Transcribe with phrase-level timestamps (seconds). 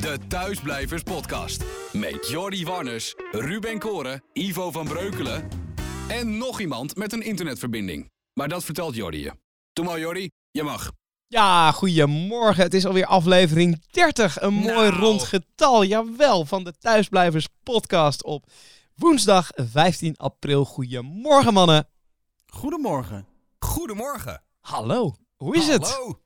[0.00, 1.64] De Thuisblijvers Podcast.
[1.92, 5.48] Met Jordi Warners, Ruben Koren, Ivo van Breukelen
[6.08, 8.10] en nog iemand met een internetverbinding.
[8.32, 9.32] Maar dat vertelt Jordi je.
[9.72, 10.92] Doe maar Jordi, je mag.
[11.26, 12.62] Ja, goedemorgen.
[12.62, 14.40] Het is alweer aflevering 30.
[14.40, 14.94] Een mooi Nou.
[14.94, 18.50] rond getal, jawel, van de Thuisblijvers podcast op
[18.94, 20.64] woensdag 15 april.
[20.64, 21.88] Goedemorgen mannen.
[22.46, 23.26] Goedemorgen.
[23.58, 24.42] Goedemorgen.
[24.60, 25.90] Hallo, hoe is het?
[25.90, 26.20] Hallo.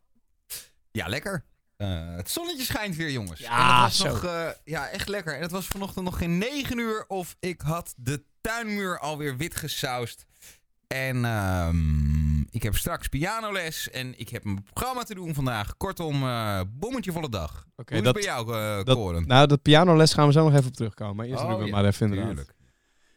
[0.91, 1.45] Ja, lekker.
[1.83, 3.41] Eh, het zonnetje schijnt weer, jongens.
[3.41, 4.07] Ja, En was zo.
[4.07, 5.35] nog, eh, ja, echt lekker.
[5.37, 9.57] En het was vanochtend nog geen 9 uur of ik had de tuinmuur alweer wit
[9.57, 10.25] gesausd.
[10.87, 15.77] En ehm, ik heb straks pianoles en ik heb een programma te doen vandaag.
[15.77, 17.67] Kortom, eh bommetje volle dag.
[17.77, 18.47] Oké, is dat- bij jou,
[18.85, 19.27] dat- Koren?
[19.27, 21.17] Nou, dat pianoles gaan we zo nog even op terugkomen.
[21.17, 22.29] Maar eerst Oh, Ruben ja, maar even inderdaad.
[22.29, 22.55] tuurlijk.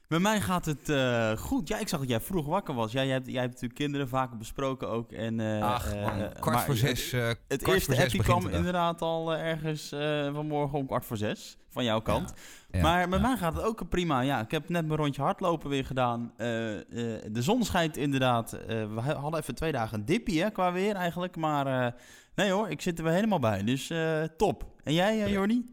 [0.07, 1.67] Bij mij gaat het eh, goed.
[1.67, 2.91] Ja, ik zag dat jij vroeg wakker was.
[2.91, 5.11] Ja, jij, hebt, jij hebt natuurlijk kinderen vaker besproken ook.
[5.11, 7.11] En, eh, Ach eh, man, kwart maar voor zes.
[7.11, 9.89] Het voor eerste begint kwam inderdaad al ergens
[10.34, 11.57] vanmorgen om kwart voor zes.
[11.70, 12.34] Van jouw kant.
[12.71, 13.27] Ja, maar met ja.
[13.27, 14.21] mij gaat het ook prima.
[14.21, 16.34] Ja, ik heb net mijn rondje hardlopen weer gedaan.
[16.37, 18.51] De zon schijnt inderdaad.
[18.67, 21.35] We hadden even twee dagen een dippie hè, qua weer eigenlijk.
[21.35, 21.95] Maar
[22.35, 23.63] nee hoor, ik zit er weer helemaal bij.
[23.63, 23.91] Dus
[24.37, 24.65] top.
[24.84, 25.65] En jij, Jordi?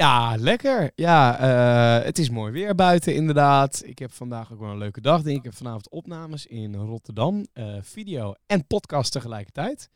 [0.00, 0.92] Ja, lekker.
[0.94, 3.82] Ja, eh, het is mooi weer buiten inderdaad.
[3.84, 5.22] Ik heb vandaag ook wel een leuke dag.
[5.22, 5.44] Denk ik.
[5.44, 7.46] heb vanavond opnames in Rotterdam.
[7.52, 9.90] eh, video en podcast tegelijkertijd.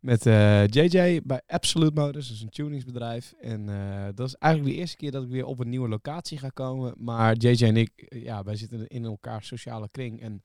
[0.00, 3.34] Met eh, JJ bij Absolute Motors, dat is een tuningsbedrijf.
[3.40, 6.38] En eh, dat is eigenlijk de eerste keer dat ik weer op een nieuwe locatie
[6.38, 6.94] ga komen.
[6.96, 10.20] Maar JJ en ik, eh, ja, wij zitten in elkaar sociale kring.
[10.20, 10.42] En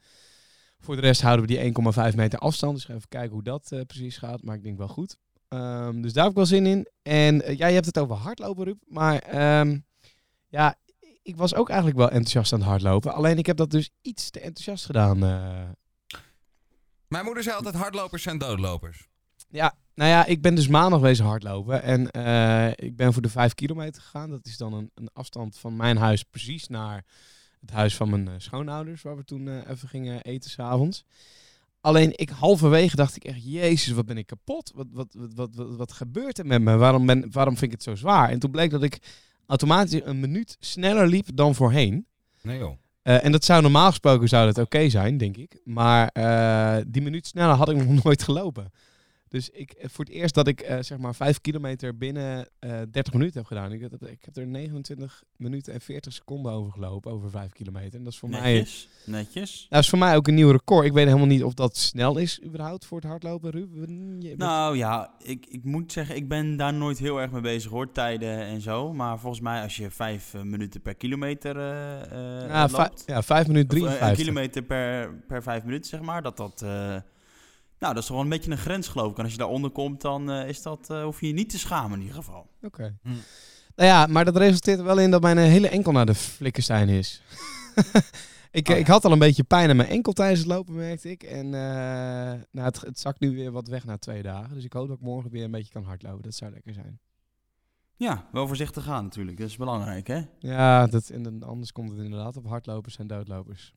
[0.79, 1.63] voor de rest houden we die
[2.11, 2.73] 1,5 meter afstand.
[2.75, 4.43] Dus gaan even kijken hoe dat eh, precies gaat.
[4.43, 5.17] Maar ik denk wel goed.
[5.47, 6.87] Ehm, dus daar heb ik wel zin in.
[7.01, 8.77] En eh, jij hebt het over hardlopen, Ruud.
[8.87, 9.79] Maar ehm,
[10.47, 10.75] ja,
[11.23, 13.13] ik was ook eigenlijk wel enthousiast aan het hardlopen.
[13.13, 15.23] Alleen ik heb dat dus iets te enthousiast gedaan.
[15.23, 15.69] eh.
[17.07, 19.07] Mijn moeder zei altijd hardlopers zijn doodlopers.
[19.49, 21.81] Ja, nou ja, ik ben dus maandag wezen hardlopen.
[21.81, 24.29] En eh, ik ben voor de vijf kilometer gegaan.
[24.29, 27.05] Dat is dan een, een afstand van mijn huis precies naar
[27.61, 29.01] het huis van mijn schoonouders.
[29.01, 31.03] Waar we toen even gingen eten s'avonds.
[31.85, 34.71] Alleen ik halverwege dacht ik echt, jezus, wat ben ik kapot?
[34.75, 36.75] Wat, wat, wat, wat, wat, gebeurt er met me?
[36.75, 38.29] Waarom, ben, waarom vind ik het zo zwaar?
[38.29, 38.99] En toen bleek dat ik
[39.45, 42.05] automatisch een minuut sneller liep dan voorheen.
[42.41, 42.77] Nee joh.
[43.01, 45.61] Eh, en dat zou normaal gesproken zou dat oké zijn, denk ik.
[45.63, 48.71] Maar eh, die minuut sneller had ik nog nooit gelopen.
[49.35, 52.69] Dus ik, eh, voor het eerst dat ik eh, zeg maar 5 kilometer binnen eh
[52.91, 53.71] 30 minuten heb gedaan.
[53.71, 57.97] Ik, heb- ik heb er 29 minuten en 40 seconden over gelopen, over 5 kilometer.
[57.97, 58.89] En dat is voor mij Netjes.
[59.05, 59.65] Netjes.
[59.69, 60.85] dat is voor mij ook een nieuw record.
[60.85, 64.21] Ik weet helemaal niet of dat snel is überhaupt voor het hardlopen, Ruben.
[64.21, 67.71] Je Nou ja, ik, ik moet zeggen, ik ben daar nooit heel erg mee bezig
[67.71, 68.93] hoor, tijden en zo.
[68.93, 73.77] Maar volgens mij als je vijf minuten per kilometer ja, vijf, loopt, ja, 5 minuten
[73.81, 74.25] of, eh, een 53.
[74.25, 76.65] kilometer per, per vijf minuten zeg maar, dat dat...
[77.79, 79.17] nou, dat is toch wel een beetje een grens geloof ik.
[79.17, 81.59] En als je daaronder komt, dan eh, is dat, eh, hoef je je niet te
[81.59, 82.47] schamen in ieder geval.
[82.61, 82.97] Oké.
[83.03, 83.09] Hm.
[83.75, 86.15] Nou ja, maar dat resulteert er wel in dat mijn eh, hele enkel naar de
[86.15, 87.21] flikkerstein is.
[88.51, 88.81] ik, Oh ja.
[88.81, 91.23] ik had al een beetje pijn aan mijn enkel tijdens het lopen, merkte ik.
[91.23, 94.53] En eh, nou, het, het zakt nu weer wat weg na twee dagen.
[94.53, 96.23] Dus ik hoop dat ik morgen weer een beetje kan hardlopen.
[96.23, 96.99] Dat zou lekker zijn.
[97.95, 99.37] Ja, wel voorzichtig gaan natuurlijk.
[99.37, 100.21] Dat is belangrijk hè.
[100.39, 103.73] Ja, dat, en anders komt het inderdaad op hardlopers en doodlopers.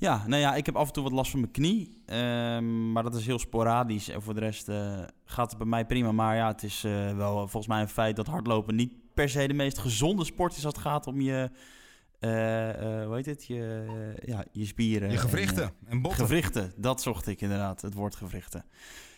[0.00, 2.02] Ja, nou ja, ik heb af en toe wat last van mijn knie.
[2.06, 4.08] ehm, maar dat is heel sporadisch.
[4.08, 6.12] En voor de rest eh, gaat het bij mij prima.
[6.12, 9.46] Maar ja, het is eh, wel volgens mij een feit dat hardlopen niet per se
[9.48, 11.50] de meest gezonde sport is als het gaat om je,
[12.18, 12.30] eh,
[13.06, 13.84] hoe heet het, je,
[14.24, 15.08] ja, je spieren.
[15.08, 16.24] Je en, gewrichten en botten.
[16.24, 18.64] gewrichten, dat zocht ik inderdaad, het woord gewrichten.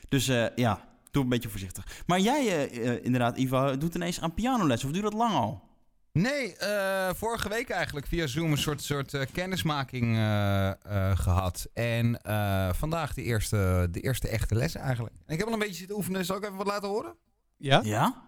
[0.08, 0.26] Dus
[0.56, 2.02] ja, doe een beetje voorzichtig.
[2.06, 2.68] Maar jij
[3.02, 4.84] inderdaad, Ivo, doet ineens aan pianoles.
[4.84, 5.70] Of je dat lang al?
[6.12, 10.76] Nee, eh, vorige week eigenlijk via Zoom een soort, soort eh, kennismaking eh, eh,
[11.18, 11.68] gehad.
[11.74, 15.14] En eh, vandaag de eerste, de eerste echte les eigenlijk.
[15.26, 16.24] En ik heb al een beetje zitten oefenen.
[16.24, 17.14] Zal ik even wat laten horen?
[17.56, 17.80] Ja?
[17.84, 18.22] Ja?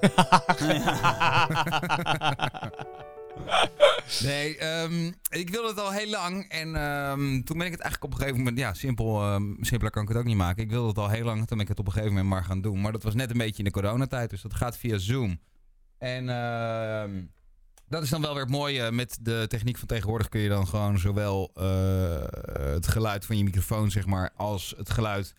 [4.22, 6.48] Nee, ehm, ik wilde het al heel lang.
[6.48, 8.58] En ehm, toen ben ik het eigenlijk op een gegeven moment...
[8.58, 10.62] Ja, simpel, ehm, simpeler kan ik het ook niet maken.
[10.62, 11.38] Ik wilde het al heel lang.
[11.38, 12.80] Toen ben ik het op een gegeven moment maar gaan doen.
[12.80, 14.30] Maar dat was net een beetje in de coronatijd.
[14.30, 15.40] Dus dat gaat via Zoom.
[15.98, 17.22] En ehm,
[17.88, 18.90] dat is dan wel weer het mooie.
[18.92, 22.22] Met de techniek van tegenwoordig kun je dan gewoon zowel eh,
[22.52, 25.34] het geluid van je microfoon, zeg maar, als het geluid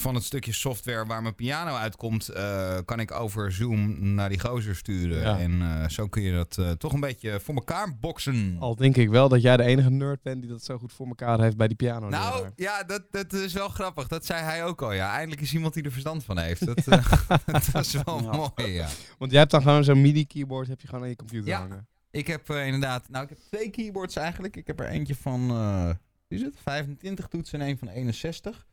[0.00, 4.40] van het stukje software waar mijn piano uitkomt, eh, kan ik over Zoom naar die
[4.40, 5.20] gozer sturen.
[5.20, 5.38] Ja.
[5.38, 8.56] En eh, zo kun je dat eh, toch een beetje voor elkaar boksen.
[8.58, 11.06] Al denk ik wel dat jij de enige nerd bent die dat zo goed voor
[11.06, 12.08] elkaar heeft bij die piano.
[12.08, 14.08] Nou, ja, dat, dat is wel grappig.
[14.08, 15.12] Dat zei hij ook al, ja.
[15.12, 16.66] Eindelijk is iemand die er verstand van heeft.
[16.66, 16.84] Dat,
[17.72, 18.36] dat is wel Ja.
[18.36, 18.88] mooi, ja.
[19.18, 21.58] Want jij hebt dan gewoon zo'n MIDI-keyboard heb je gewoon aan je computer Ja.
[21.58, 21.88] hangen.
[22.10, 23.08] Ik heb inderdaad...
[23.08, 24.56] Nou, ik heb twee keyboards eigenlijk.
[24.56, 25.50] Ik heb er eentje van...
[26.28, 26.54] is het?
[26.62, 28.66] 25 toetsen en een van 61.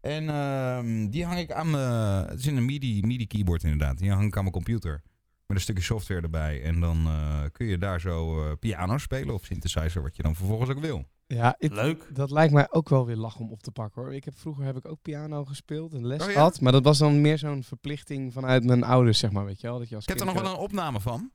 [0.00, 2.26] En ehm, die hang ik aan mijn...
[2.28, 3.98] Het is in een MIDI, MIDI keyboard inderdaad.
[3.98, 5.02] Die hang ik aan mijn computer.
[5.46, 6.62] Met een stukje software erbij.
[6.62, 10.34] En dan eh, kun je daar zo eh, piano spelen of synthesizer, wat je dan
[10.34, 11.04] vervolgens ook wil.
[11.26, 12.08] Ja, Leuk.
[12.12, 14.14] dat lijkt mij ook wel weer lach om op te pakken hoor.
[14.14, 16.32] Ik heb, vroeger heb ik ook piano gespeeld en les Oh, ja?
[16.32, 16.60] gehad.
[16.60, 19.78] Maar dat was dan meer zo'n verplichting vanuit mijn ouders, zeg maar, weet je wel.
[19.78, 21.30] Dat je als Ik heb er nog wel een opname van.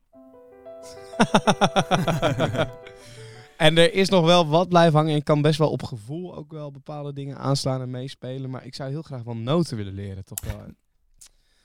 [3.56, 5.16] en er is nog wel wat blijven hangen.
[5.16, 8.50] Ik kan best wel op gevoel ook wel bepaalde dingen aanslaan en meespelen.
[8.50, 10.66] Maar ik zou heel graag wel noten willen leren, toch wel.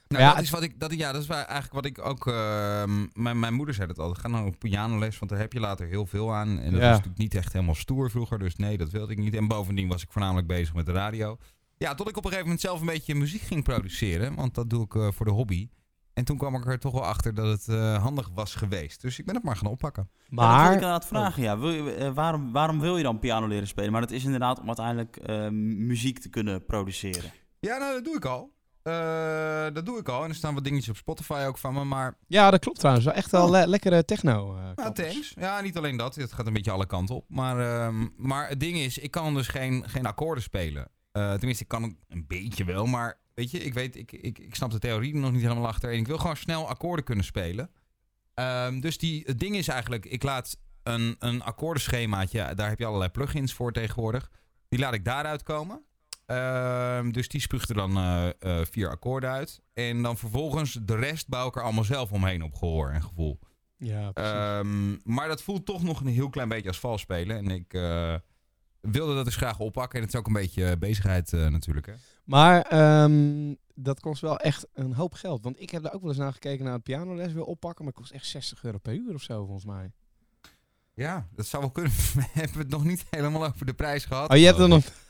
[0.07, 2.05] Nou, ja, dat het- is wat ik, dat, ja, dat is waar eigenlijk wat ik
[2.05, 2.27] ook.
[2.27, 4.13] ehm, mijn, mijn moeder zei dat al.
[4.13, 6.47] Ga nou op pianoles, want daar heb je later heel veel aan.
[6.59, 6.87] En dat Ja.
[6.87, 8.39] was natuurlijk niet echt helemaal stoer vroeger.
[8.39, 9.35] Dus nee, dat wilde ik niet.
[9.35, 11.37] En bovendien was ik voornamelijk bezig met de radio.
[11.77, 14.35] Ja, tot ik op een gegeven moment zelf een beetje muziek ging produceren.
[14.35, 15.67] Want dat doe ik eh, voor de hobby.
[16.13, 19.01] En toen kwam ik er toch wel achter dat het eh, handig was geweest.
[19.01, 20.09] Dus ik ben het maar gaan oppakken.
[20.11, 21.57] Ja, dat wil ik Maar inderdaad vragen, ja.
[21.59, 23.91] Wil je, eh, waarom, waarom wil je dan piano leren spelen?
[23.91, 25.47] Maar dat is inderdaad om uiteindelijk eh,
[25.87, 27.31] muziek te kunnen produceren.
[27.59, 28.53] Ja, nou, dat doe ik al.
[28.83, 30.23] Eh, dat doe ik al.
[30.23, 31.83] En er staan wat dingetjes op Spotify ook van me.
[31.83, 33.05] Maar ja, dat klopt trouwens.
[33.05, 33.49] Wel echt wel Oh.
[33.51, 34.57] le- lekkere techno.
[34.75, 35.11] klappers.
[35.11, 35.33] thanks.
[35.39, 36.15] Ja, niet alleen dat.
[36.15, 37.25] Het gaat een beetje alle kanten op.
[37.27, 40.87] Maar, ehm, maar het ding is, ik kan dus geen, geen akkoorden spelen.
[41.11, 42.85] Eh, tenminste, ik kan het een beetje wel.
[42.85, 45.91] Maar weet je, ik weet, ik, ik, ik snap de theorie nog niet helemaal achter.
[45.91, 47.69] En ik wil gewoon snel akkoorden kunnen spelen.
[48.33, 52.85] Ehm, dus die, het ding is eigenlijk, ik laat een, een akkoordenschemaatje, daar heb je
[52.85, 54.31] allerlei plugins voor tegenwoordig.
[54.69, 55.83] Die laat ik daaruit komen.
[56.25, 59.61] Ehm, dus die spuugt er dan eh, vier akkoorden uit.
[59.73, 63.39] En dan vervolgens de rest bouw ik er allemaal zelf omheen op gehoor en gevoel.
[63.77, 64.33] Ja, precies.
[64.33, 67.37] Ehm, maar dat voelt toch nog een heel klein beetje als vals spelen.
[67.37, 68.15] En ik eh,
[68.81, 69.97] wilde dat dus graag oppakken.
[69.99, 71.85] En het is ook een beetje bezigheid eh, natuurlijk.
[71.85, 71.93] Hè?
[72.23, 75.43] Maar ehm, dat kost wel echt een hoop geld.
[75.43, 77.83] Want ik heb daar ook wel eens naar gekeken naar het pianoles wil oppakken.
[77.85, 79.91] Maar het kost echt 60 euro per uur of zo, volgens mij.
[80.93, 81.91] Ja, dat zou wel kunnen.
[82.15, 84.29] We hebben het nog niet helemaal over de prijs gehad.
[84.31, 84.83] Oh, je hebt er nog...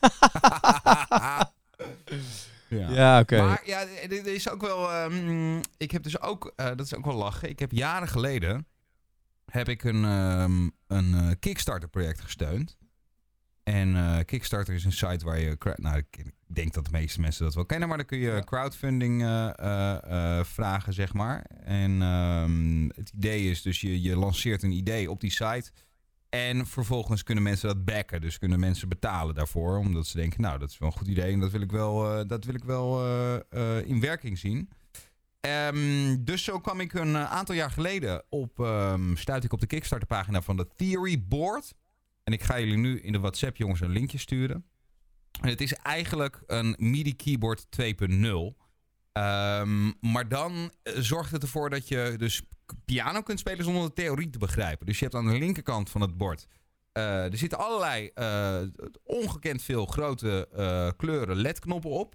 [2.68, 2.90] ja.
[2.90, 3.42] Ja, oké.
[3.42, 4.90] Maar ja, dit is ook wel.
[4.92, 6.52] ehm, ik heb dus ook.
[6.56, 7.48] eh, dat is ook wel lachen.
[7.48, 8.66] Ik heb jaren geleden.
[9.46, 12.76] Heb ik een, ehm, een eh, Kickstarter project gesteund.
[13.62, 15.56] En eh, Kickstarter is een site waar je.
[15.76, 17.88] Nou, ik denk dat de meeste mensen dat wel kennen.
[17.88, 21.44] Maar dan kun je crowdfunding eh, eh, vragen, zeg maar.
[21.64, 25.70] En ehm, het idee is dus je, je lanceert een idee op die site.
[26.28, 28.20] En vervolgens kunnen mensen dat backen.
[28.20, 29.78] Dus kunnen mensen betalen daarvoor.
[29.78, 31.32] Omdat ze denken, nou, dat is wel een goed idee.
[31.32, 33.06] En dat wil ik wel, dat wil ik wel
[33.84, 34.68] in werking zien.
[35.40, 38.60] Ehm, dus zo kwam ik een aantal jaar geleden op...
[38.60, 41.74] ehm stuit ik op de Kickstarter pagina van de Theory Board.
[42.24, 44.64] En ik ga jullie nu in de WhatsApp, jongens, een linkje sturen.
[45.40, 48.56] En het is eigenlijk een MIDI keyboard 2.0.
[49.12, 52.42] Ehm, maar dan eh, zorgt het ervoor dat je dus
[52.84, 54.86] piano kunt spelen zonder de theorie te begrijpen.
[54.86, 56.46] Dus je hebt aan de linkerkant van het bord.
[56.92, 58.58] eh, er zitten allerlei eh,
[59.04, 62.14] ongekend veel grote eh, kleuren LED-knoppen op.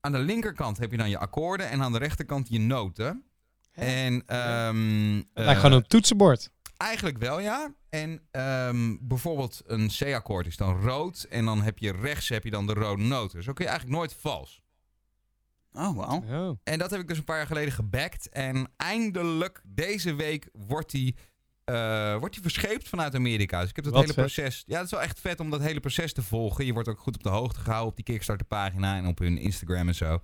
[0.00, 3.24] Aan de linkerkant heb je dan je akkoorden en aan de rechterkant je noten.
[3.70, 3.84] Hè?
[3.84, 4.22] En
[5.34, 6.50] Het lijkt gewoon een toetsenbord.
[6.78, 7.74] Eigenlijk wel, ja.
[7.88, 11.26] En ehm, bijvoorbeeld een C-akkoord is dan rood.
[11.30, 13.42] En dan heb je rechts heb je dan de rode noten.
[13.42, 14.62] Zo kun je eigenlijk nooit vals.
[15.72, 16.48] Oh, wauw.
[16.48, 16.58] Oh.
[16.64, 18.28] En dat heb ik dus een paar jaar geleden gebackt.
[18.28, 21.16] En eindelijk deze week wordt die,
[21.64, 23.60] eh, wordt die verscheept vanuit Amerika.
[23.60, 24.24] Dus ik heb dat Wat hele vet.
[24.24, 24.62] proces...
[24.66, 26.64] Ja, het is wel echt vet om dat hele proces te volgen.
[26.64, 29.38] Je wordt ook goed op de hoogte gehouden op die Kickstarter pagina en op hun
[29.38, 30.20] Instagram en zo.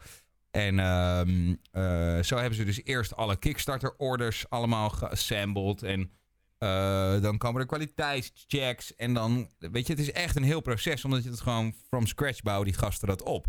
[0.51, 5.83] En ehm, eh, zo hebben ze dus eerst alle Kickstarter orders allemaal geassembled.
[5.83, 6.11] En
[6.59, 8.95] eh, dan komen er kwaliteitschecks.
[8.97, 11.05] En dan, weet je, het is echt een heel proces.
[11.05, 13.47] Omdat je het gewoon from scratch bouwt, die gasten dat op.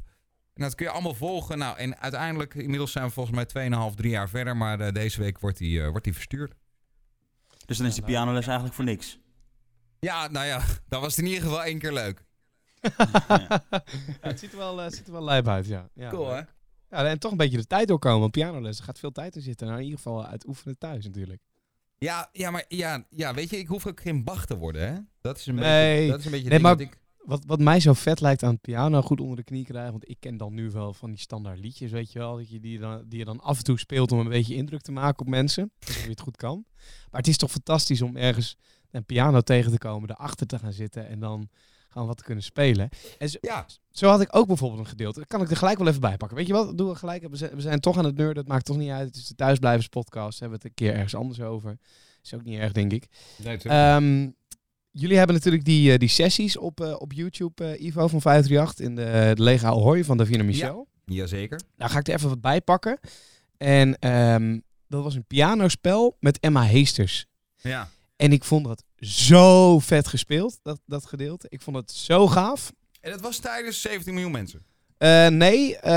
[0.55, 1.57] En dat kun je allemaal volgen.
[1.57, 4.57] Nou, en uiteindelijk, inmiddels zijn we volgens mij 2,5, 3 jaar verder.
[4.57, 6.53] Maar eh, deze week wordt die, eh, wordt die verstuurd.
[7.65, 9.19] Dus dan is die pianoles eigenlijk voor niks.
[9.99, 12.23] Ja, nou ja, dat was in ieder geval één keer leuk.
[13.27, 15.89] Ja, het ziet er wel, eh, ziet er wel lijp uit, ja.
[15.93, 16.09] ja.
[16.09, 16.41] hè?
[16.89, 18.19] Ja, en toch een beetje de tijd doorkomen.
[18.19, 19.67] Want pianoles, er gaat veel tijd in zitten.
[19.67, 21.41] Nou, in ieder geval uit oefenen thuis natuurlijk.
[21.97, 24.99] Ja, ja, maar ja, ja, weet je, ik hoef ook geen Bach te worden, hè?
[25.21, 25.95] Dat is een Nee.
[25.95, 27.03] beetje, dat is een beetje Nee, maar- ik...
[27.25, 29.91] Wat, wat mij zo vet lijkt aan het piano goed onder de knie krijgen.
[29.91, 32.35] Want ik ken dan nu wel van die standaard liedjes, weet je wel.
[32.37, 34.81] Dat je die, dan, die je dan af en toe speelt om een beetje indruk
[34.81, 35.71] te maken op mensen.
[35.87, 36.65] Als je het goed kan.
[37.11, 38.57] Maar het is toch fantastisch om ergens
[38.91, 41.49] een piano tegen te komen, erachter te gaan zitten en dan
[41.95, 42.89] gewoon wat te kunnen spelen.
[43.17, 45.19] En zo, Ja, zo had ik ook bijvoorbeeld een gedeelte.
[45.19, 46.37] Dat kan ik er gelijk wel even bij pakken.
[46.37, 46.77] Weet je wat?
[46.77, 47.27] Doen we gelijk.
[47.29, 48.37] We zijn, we zijn toch aan het nerden.
[48.37, 49.07] Het maakt toch niet uit.
[49.07, 50.39] Het is de thuisblijvers podcast.
[50.39, 51.77] Hebben we het een keer ergens anders over.
[52.23, 53.07] Is ook niet erg, denk ik.
[53.43, 54.29] nee, Ehm,
[54.91, 58.85] jullie hebben natuurlijk die, eh, die sessies op, eh, op YouTube, eh, Ivo van 538,
[58.85, 60.87] in de, de Lege Ahoy van Davina Michel.
[61.05, 61.61] Jazeker.
[61.77, 62.99] Nou ga ik er even wat bij pakken.
[63.57, 67.25] En ehm, dat was een pianospel met Emma Heesters.
[67.61, 67.89] Ja.
[68.15, 71.45] En ik vond dat zo vet gespeeld, dat, dat gedeelte.
[71.49, 72.71] Ik vond het zo gaaf.
[73.01, 74.65] En dat was tijdens 17 miljoen mensen.
[74.97, 75.91] Eh, nee, eh,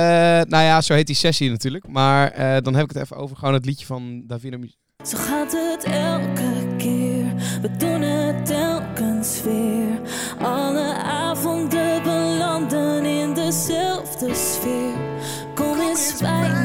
[0.45, 1.87] nou ja, zo heet die sessie natuurlijk.
[1.87, 4.71] Maar eh, dan heb ik het even over gewoon het liedje van Davina Mu-
[5.07, 10.01] Zo gaat het elke keer, we doen het telkens weer.
[10.39, 14.97] Alle avonden belanden in dezelfde sfeer.
[15.55, 16.58] Kom eens bij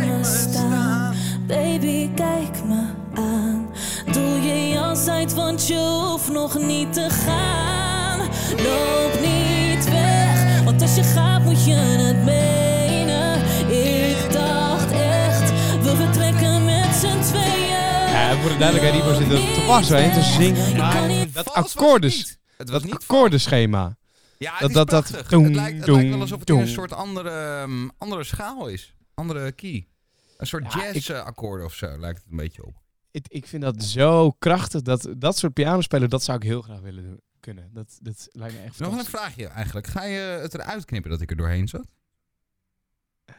[5.67, 8.19] je hoeft nog niet te gaan.
[8.57, 13.41] Loop niet weg, want als je gaat moet je het menen.
[13.69, 15.49] Ik dacht echt,
[15.83, 18.11] we vertrekken met z'n tweeën.
[18.11, 20.77] Ja, voor de duidelijkheid, Ivo zit er dwars heen te zingen.
[20.77, 21.33] Maar dat niet.
[22.57, 23.97] Het was dat niet akkoordenschema.
[24.37, 26.67] Ja, het Dat- is dat- dat- het, lijkt, het lijkt wel alsof het in een
[26.67, 28.93] soort andere, ehm, andere schaal is.
[29.13, 29.87] Andere key.
[30.37, 32.81] Een soort Ja, ik- jazz-akkoorden of zo lijkt het een beetje op.
[33.13, 34.81] Ik, ik vind dat zo krachtig.
[34.81, 37.69] Dat, dat soort pianospelen, dat zou ik heel graag willen doen, kunnen.
[37.73, 39.87] Dat, dat lijkt me echt Nog een vraagje eigenlijk.
[39.87, 41.87] Ga je het eruit knippen dat ik er doorheen zat?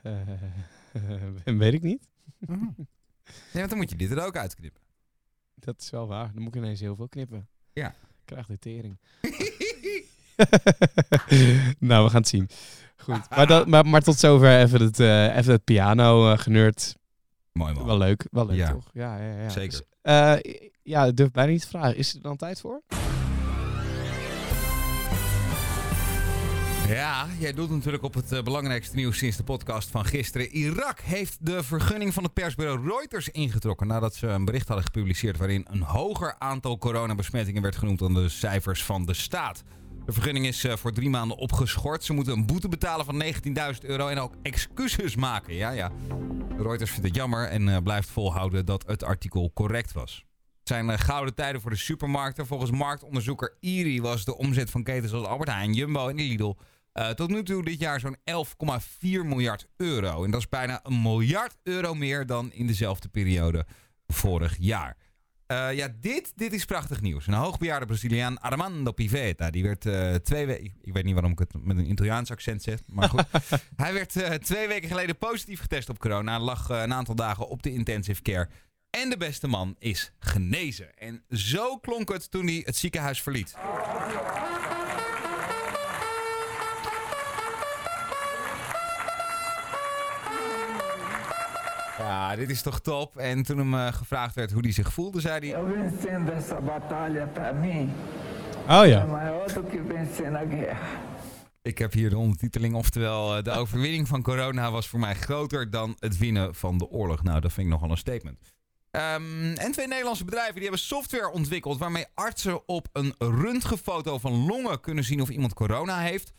[0.02, 0.20] Eh,
[1.44, 2.08] weet ik niet.
[2.38, 2.74] Ja,
[3.52, 4.82] want dan moet je dit er ook uitknippen.
[5.54, 6.32] Dat is wel waar.
[6.32, 7.48] Dan moet ik ineens heel veel knippen.
[7.72, 7.88] Ja.
[7.88, 8.98] Ik krijg de tering.
[11.88, 12.48] nou, we gaan het zien.
[12.96, 13.30] Goed.
[13.30, 16.96] Maar, dat, maar, maar tot zover even het, eh, even het piano eh geneurd.
[17.58, 17.86] Mooi man.
[17.86, 18.26] Wel leuk.
[18.30, 18.70] Wel leuk, Ja.
[18.72, 18.90] toch?
[18.92, 19.48] Ja, ja, ja.
[19.48, 19.70] Zeker.
[19.70, 20.34] Dus, eh,
[20.82, 21.96] ja, durf bijna niet te vragen.
[21.96, 22.82] Is er dan tijd voor?
[26.88, 30.48] Ja, jij doet natuurlijk op het eh, belangrijkste nieuws sinds de podcast van gisteren.
[30.48, 35.36] Irak heeft de vergunning van het persbureau Reuters ingetrokken nadat ze een bericht hadden gepubliceerd
[35.38, 39.62] waarin een hoger aantal coronabesmettingen werd genoemd dan de cijfers van de staat.
[40.06, 42.04] De vergunning is eh, voor drie maanden opgeschort.
[42.04, 43.30] Ze moeten een boete betalen van 19.000
[43.80, 45.54] euro en ook excuses maken.
[45.54, 45.90] Ja, ja.
[46.58, 50.24] Reuters vindt het jammer en eh, blijft volhouden dat het artikel correct was.
[50.58, 52.46] Het zijn eh, gouden tijden voor de supermarkten.
[52.46, 56.54] Volgens marktonderzoeker IRI was de omzet van ketens als Albert Heijn, Jumbo en Lidl
[57.14, 60.24] tot nu toe dit jaar zo'n 11,4 miljard euro.
[60.24, 63.66] En dat is bijna een miljard euro meer dan in dezelfde periode
[64.06, 64.96] vorig jaar.
[65.46, 67.26] Eh, ja, dit, dit is prachtig nieuws.
[67.26, 70.72] Een hoogbejaarde Braziliaan, Armando Pivetta, die werd eh, twee weken...
[70.82, 73.24] Ik weet niet waarom ik het met een Italiaans accent zeg, maar goed.
[73.76, 76.40] Hij werd eh, twee weken geleden positief getest op corona.
[76.40, 78.48] Lag een aantal dagen op de intensive care.
[78.90, 80.98] En de beste man is genezen.
[80.98, 83.54] En zo klonk het toen hij het ziekenhuis verliet.
[92.34, 93.16] Ja, dit is toch top.
[93.16, 95.60] En toen hem eh, gevraagd werd hoe hij zich voelde, zei hij...
[95.60, 97.92] Eu vencendo essa batalha, para mim,
[98.68, 99.06] Oh ja.
[101.62, 105.70] Ik heb hier de ondertiteling, oftewel eh, de overwinning van corona was voor mij groter
[105.70, 107.22] dan het winnen van de oorlog.
[107.22, 108.38] Nou, dat vind ik nogal een statement.
[108.90, 114.46] Ehm, en twee Nederlandse bedrijven die hebben software ontwikkeld waarmee artsen op een röntgenfoto van
[114.46, 116.32] longen kunnen zien of iemand corona heeft.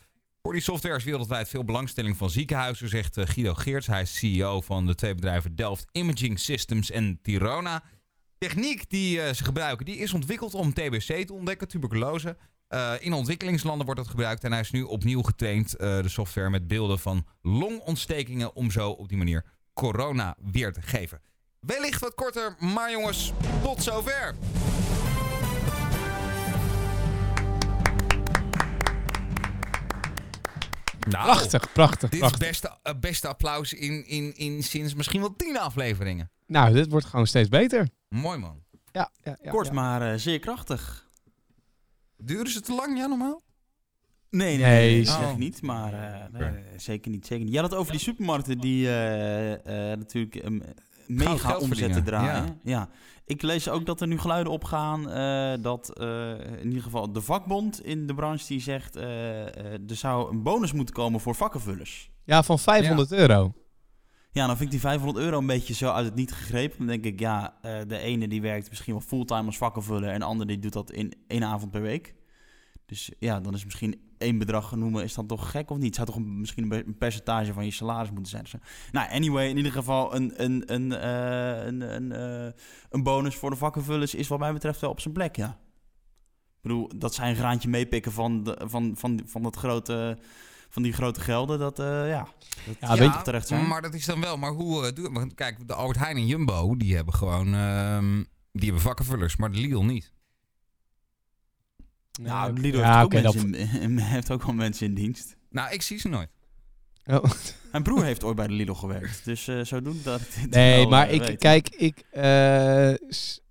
[0.46, 3.86] Voor die software is wereldwijd veel belangstelling van ziekenhuizen, zegt eh, Guido Geerts.
[3.86, 7.82] Hij is CEO van de twee bedrijven Delft Imaging Systems en Tirona.
[8.38, 12.36] Techniek die eh, ze gebruiken, die is ontwikkeld om TBC te ontdekken, tuberculose.
[12.68, 16.66] Eh, in ontwikkelingslanden wordt dat gebruikt en hij is nu opnieuw getraind, de software, met
[16.66, 21.20] beelden van longontstekingen om zo op die manier corona weer te geven.
[21.60, 24.34] Wellicht wat korter, maar jongens, tot zover.
[31.06, 32.48] Nou, Prachtig, prachtig, Dit is prachtig.
[32.48, 36.30] beste, eh, beste applaus in, in, in sinds misschien wel tien afleveringen.
[36.46, 37.88] Nou, dit wordt gewoon steeds beter.
[38.08, 38.62] Mooi man.
[38.92, 39.72] Ja, ja, ja, Kort, ja.
[39.72, 41.08] maar eh, zeer krachtig.
[42.16, 43.42] Duren ze te lang, ja, normaal?
[44.30, 45.20] Nee, nee, Nee, nee, dat oh.
[45.20, 45.62] zeg ik niet.
[45.62, 47.54] Maar eh, nee, zeker niet, zeker niet.
[47.54, 50.60] Je had het over die supermarkten die eh, eh, natuurlijk ehm,
[51.08, 52.60] mega omzetten draaien.
[52.62, 52.88] Ja.
[53.24, 57.20] Ik lees ook dat er nu geluiden opgaan eh, dat eh, in ieder geval de
[57.20, 61.34] vakbond in de branche die zegt eh, eh, er zou een bonus moeten komen voor
[61.34, 62.10] vakkenvullers.
[62.24, 63.52] Ja, van 500 euro.
[64.30, 66.78] Ja, dan vind ik die 500 euro een beetje zo uit het niet gegrepen.
[66.78, 70.18] Dan denk ik, ja, eh, de ene die werkt misschien wel fulltime als vakkenvuller en
[70.18, 72.14] de andere die doet dat in één avond per week.
[72.86, 75.86] Dus ja, dan is misschien één bedrag genoemen, is dan toch gek of niet?
[75.86, 78.42] Het zou toch een, misschien een, percentage van je salaris moeten zijn.
[78.42, 78.54] Dus,
[78.92, 82.52] nou, anyway, in ieder geval een, een, een, eh, een, een, eh,
[82.90, 85.58] een bonus voor de vakkenvullers is wat mij betreft wel op zijn plek, ja.
[86.56, 90.18] Ik bedoel, dat zij een graantje meepikken van, de, van, van, van, dat grote,
[90.68, 92.28] van die grote gelden, dat, eh, ja,
[92.80, 93.66] dat Ja, terecht zijn.
[93.68, 94.36] maar dat is dan wel.
[94.36, 94.92] Maar hoe...
[94.92, 97.54] doe- want kijk, de Albert Heijn en Jumbo, die hebben gewoon...
[97.54, 100.12] ehm, die hebben vakkenvullers, maar de Lidl niet.
[102.22, 105.36] Nou, Nee, Lidl ja, heeft, ook dat- mensen in, heeft ook wel mensen in dienst.
[105.50, 106.28] Nou, ik zie ze nooit.
[107.06, 107.24] Oh.
[107.72, 109.24] Mijn broer heeft ooit bij de Lidl gewerkt.
[109.24, 110.20] Dus eh zo doen dat
[110.50, 112.94] Nee, wel, maar eh, ik, kijk, ik, eh,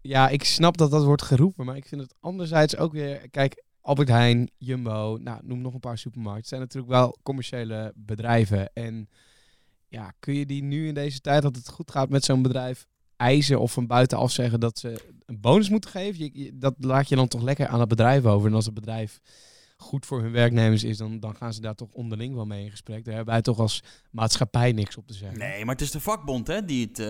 [0.02, 3.64] ja, ik snap dat dat wordt geroepen, maar ik vind het anderzijds ook weer, kijk,
[3.82, 6.40] Albert Heijn, Jumbo, nou, noem nog een paar supermarkten.
[6.42, 8.74] Het zijn natuurlijk wel commerciële bedrijven.
[8.74, 9.10] En
[9.88, 12.86] ja, kun je die nu in deze tijd dat het goed gaat met zo'n bedrijf
[13.18, 16.24] eisen of van buitenaf zeggen dat ze een bonus moeten geven?
[16.24, 18.48] Je, je- dat laat je dan toch lekker aan het bedrijf over.
[18.50, 19.20] En als het bedrijf
[19.78, 22.70] goed voor hun werknemers is, dan, dan gaan ze daar toch onderling wel mee in
[22.72, 23.06] gesprek.
[23.06, 25.40] Daar hebben wij toch als maatschappij niks op te zeggen.
[25.40, 27.00] Nee, maar het is de vakbond hè, die het...
[27.00, 27.08] eh,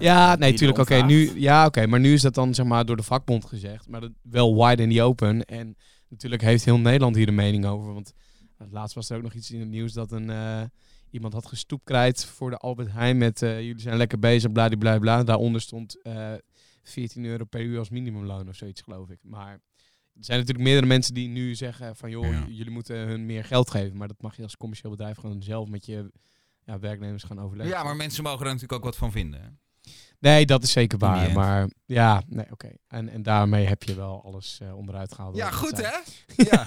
[0.00, 0.78] Ja, nee, tuurlijk.
[0.78, 3.88] Oké, nu, ja, oké, maar nu is dat dan zeg maar door de vakbond gezegd,
[3.88, 5.44] maar dat, wel wide in the open.
[5.44, 5.76] En
[6.08, 7.94] natuurlijk heeft heel Nederland hier een mening over.
[7.94, 8.12] Want
[8.70, 10.62] laatst was er ook nog iets in het nieuws dat een eh,
[11.12, 15.22] iemand had gestoepkrijt voor de Albert Heijn met eh, jullie zijn lekker bezig, bla bla.
[15.24, 16.32] Daaronder stond eh
[16.82, 19.18] 14 euro per uur als minimumloon of zoiets, geloof ik.
[19.22, 22.44] Maar er zijn natuurlijk meerdere mensen die nu zeggen van joh, Ja.
[22.48, 23.96] jullie moeten hun meer geld geven.
[23.96, 26.12] Maar dat mag je als commercieel bedrijf gewoon zelf met je
[26.64, 27.76] ja, werknemers gaan overleggen.
[27.76, 29.58] Ja, maar mensen mogen er natuurlijk ook wat van vinden.
[30.22, 31.32] Nee, dat is zeker waar.
[31.32, 32.68] Maar ja, nee, oké.
[32.88, 35.36] En, en daarmee heb je wel alles eh, onderuit gehaald.
[35.36, 35.98] Ja, goed hè?
[36.50, 36.64] Ja.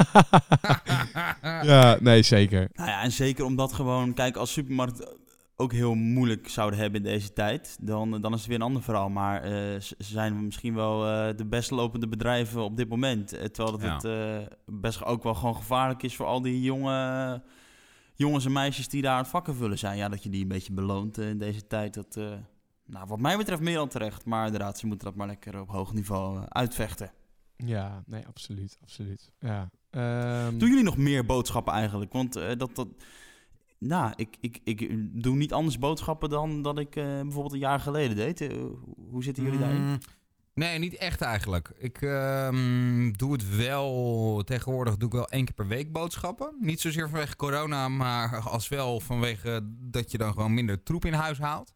[1.72, 2.70] ja, nee, zeker.
[2.74, 5.16] Nou ja, en zeker omdat gewoon, kijk, als supermarkt
[5.56, 8.84] ook heel moeilijk zouden hebben in deze tijd, dan, dan is het weer een ander
[8.84, 9.10] verhaal.
[9.10, 13.28] Maar eh, z- zijn we misschien wel eh, de best lopende bedrijven op dit moment.
[13.30, 13.94] Terwijl dat Ja.
[13.96, 17.42] het eh, best ook wel gewoon gevaarlijk is voor al die jonge
[18.16, 19.98] jongens en meisjes die daar aan het vakken vullen zijn.
[19.98, 21.94] Ja, dat je die een beetje beloont in deze tijd.
[21.94, 22.26] Dat, eh,
[22.86, 24.26] nou, wat mij betreft meer dan terecht.
[24.26, 27.12] Maar inderdaad, ze moeten dat maar lekker op hoog niveau eh, uitvechten.
[27.58, 29.32] Ja, nee, absoluut, absoluut.
[29.40, 29.70] Ja.
[29.90, 32.14] Ehm, Doen jullie nog meer boodschappen eigenlijk?
[32.14, 32.88] Want eh, dat, dat,
[33.78, 34.90] nou, ik, ik, ik
[35.24, 38.40] doe niet anders boodschappen dan dat ik eh, bijvoorbeeld een jaar geleden deed.
[39.10, 39.82] Hoe zitten jullie daarin?
[39.82, 39.98] Mm,
[40.56, 41.72] Nee, niet echt eigenlijk.
[41.78, 46.56] Ik ehm, doe het wel, tegenwoordig doe ik wel één keer per week boodschappen.
[46.60, 51.14] Niet zozeer vanwege corona, maar als wel vanwege dat je dan gewoon minder troep in
[51.14, 51.74] huis haalt.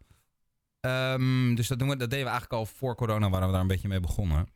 [0.80, 3.62] Ehm, dus dat, doen we, dat deden we eigenlijk al voor corona, waren we daar
[3.62, 4.46] een beetje mee begonnen.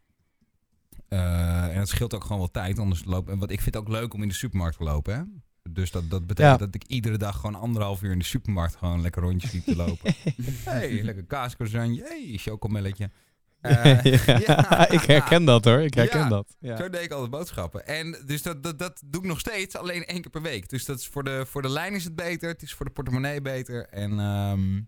[1.09, 3.39] Eh, en het scheelt ook gewoon wel tijd, anders lopen.
[3.39, 5.23] Want ik vind het ook leuk om in de supermarkt te lopen, hè.
[5.71, 6.67] Dus dat, dat betekent Ja.
[6.67, 9.77] dat ik iedere dag gewoon anderhalf uur in de supermarkt gewoon lekker rondjes liep te
[9.77, 10.15] lopen.
[10.65, 12.03] hey, lekker kaascroissantje.
[12.03, 13.11] Hey, chocomelletje.
[13.65, 14.89] Eh, ja, ja.
[14.91, 16.57] ik herken dat hoor, ik herken dat.
[16.59, 16.77] Ja.
[16.77, 17.87] Zo deed ik altijd boodschappen.
[17.87, 20.69] En dus dat, dat, dat doe ik nog steeds, alleen één keer per week.
[20.69, 22.93] Dus dat is voor, de, voor de lijn is het beter, het is voor de
[22.93, 23.89] portemonnee beter.
[23.89, 24.81] En ehm,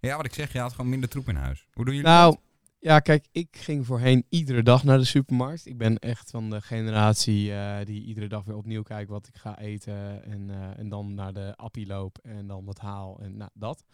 [0.00, 1.66] ja, wat ik zeg, je had gewoon minder troep in huis.
[1.72, 2.40] Hoe doen jullie Nou, dat?
[2.78, 5.66] ja, kijk, ik ging voorheen iedere dag naar de supermarkt.
[5.66, 9.36] Ik ben echt van de generatie eh, die iedere dag weer opnieuw kijkt wat ik
[9.36, 10.24] ga eten.
[10.24, 13.84] En, eh, en dan naar de appie loop en dan wat haal en nou, dat.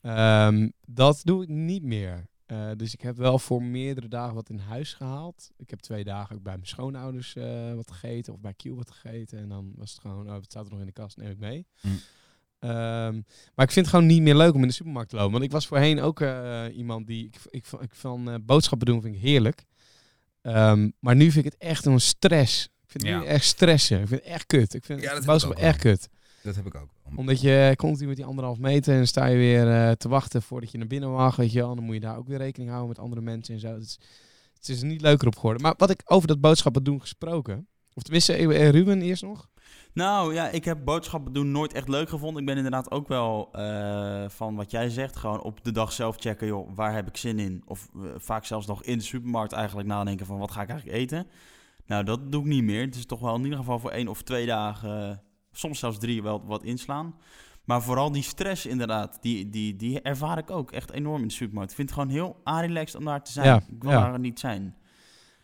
[0.00, 2.30] Ehm, dat doe ik niet meer.
[2.46, 5.50] Eh, dus ik heb wel voor meerdere dagen wat in huis gehaald.
[5.56, 7.34] Ik heb twee dagen ook bij mijn schoonouders
[7.74, 9.38] wat gegeten of bij Q wat gegeten.
[9.38, 11.38] En dan was het gewoon, oh, het staat er nog in de kast, neem ik
[11.38, 11.66] mee.
[11.80, 11.98] Mm.
[12.62, 13.20] Ehm,
[13.54, 15.32] maar ik vind het gewoon niet meer leuk om in de supermarkt te lopen.
[15.32, 17.24] Want ik was voorheen ook eh, iemand die...
[17.26, 19.64] Ik, ik, ik van eh, boodschappen doen vind ik heerlijk.
[20.42, 22.64] Ehm, maar nu vind ik het echt een stress.
[22.64, 23.18] Ik vind het Ja.
[23.18, 24.00] nu echt stressen.
[24.00, 24.74] Ik vind het echt kut.
[24.74, 26.08] Ik vind Ja, dat ik boodschappen echt kut.
[26.42, 26.88] Dat heb ik ook.
[27.16, 30.70] Omdat je continu met die anderhalf meter en sta je weer eh, te wachten voordat
[30.70, 31.36] je naar binnen mag.
[31.36, 31.74] Weet je wel.
[31.74, 33.68] Dan moet je daar ook weer rekening houden met andere mensen en zo.
[33.74, 33.98] Het is,
[34.54, 35.62] het is er niet leuker op geworden.
[35.62, 37.66] Maar wat ik over dat boodschappen doen gesproken...
[37.94, 38.32] Of tenminste,
[38.70, 39.48] Ruben eerst nog.
[39.94, 42.40] Nou ja, ik heb boodschappen doen nooit echt leuk gevonden.
[42.40, 45.16] Ik ben inderdaad ook wel eh, van wat jij zegt.
[45.16, 47.62] Gewoon op de dag zelf checken, joh, waar heb ik zin in?
[47.66, 50.98] Of eh, vaak zelfs nog in de supermarkt eigenlijk nadenken van wat ga ik eigenlijk
[50.98, 51.26] eten?
[51.86, 52.84] Nou, dat doe ik niet meer.
[52.84, 56.22] Het is toch wel in ieder geval voor één of twee dagen, soms zelfs drie,
[56.22, 57.14] wel wat inslaan.
[57.64, 61.34] Maar vooral die stress inderdaad, die, die, die ervaar ik ook echt enorm in de
[61.34, 61.70] supermarkt.
[61.70, 63.46] Ik vind het gewoon heel relaxed om daar te zijn.
[63.46, 64.10] Ja, ik wil ja.
[64.10, 64.76] daar niet zijn.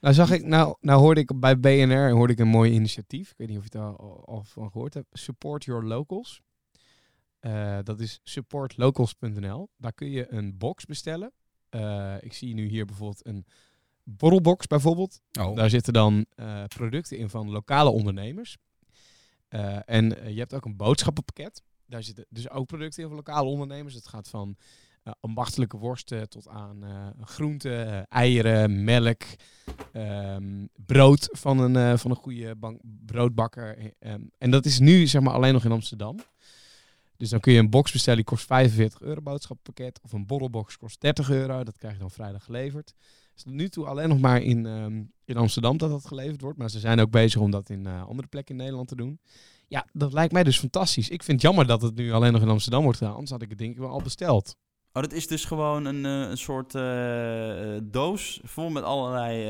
[0.00, 3.30] Nou, zag ik, nou, nou hoorde ik bij BNR hoorde ik een mooi initiatief.
[3.30, 5.06] Ik weet niet of je het al, al- van gehoord hebt.
[5.12, 6.40] Support Your Locals.
[7.40, 9.68] Eh, dat is supportlocals.nl.
[9.76, 11.32] Daar kun je een box bestellen.
[11.68, 13.46] Eh, ik zie nu hier bijvoorbeeld een
[14.02, 15.20] borrelbox bijvoorbeeld.
[15.40, 18.56] Oh, Daar zitten dan eh, producten in van lokale ondernemers.
[19.84, 21.62] En je hebt ook een boodschappenpakket.
[21.86, 23.94] Daar zitten dus ook producten in van lokale ondernemers.
[23.94, 24.56] Het gaat van
[25.20, 29.22] ambachtelijke worsten tot aan eh, groenten, eh, eieren, melk,
[29.92, 33.78] ehm, brood van een, eh, van een goede broodbakker.
[33.78, 36.18] Eh, ehm, en dat is nu zeg maar alleen nog in Amsterdam.
[37.16, 40.00] Dus dan kun je een box bestellen, die kost 45 euro boodschappenpakket.
[40.02, 41.64] Of een borrelbox kost 30 euro.
[41.64, 42.94] Dat krijg je dan vrijdag geleverd.
[43.36, 46.58] Is tot nu toe alleen nog maar in, ehm, in Amsterdam dat dat geleverd wordt.
[46.58, 49.20] Maar ze zijn ook bezig om dat in eh, andere plekken in Nederland te doen.
[49.68, 51.08] Ja, dat lijkt mij dus fantastisch.
[51.08, 53.12] Ik vind het jammer dat het nu alleen nog in Amsterdam wordt gedaan.
[53.12, 54.56] Anders had ik het denk ik wel al besteld.
[54.92, 59.44] Oh, dat is dus gewoon een, eh, een soort eh, eh, doos vol met allerlei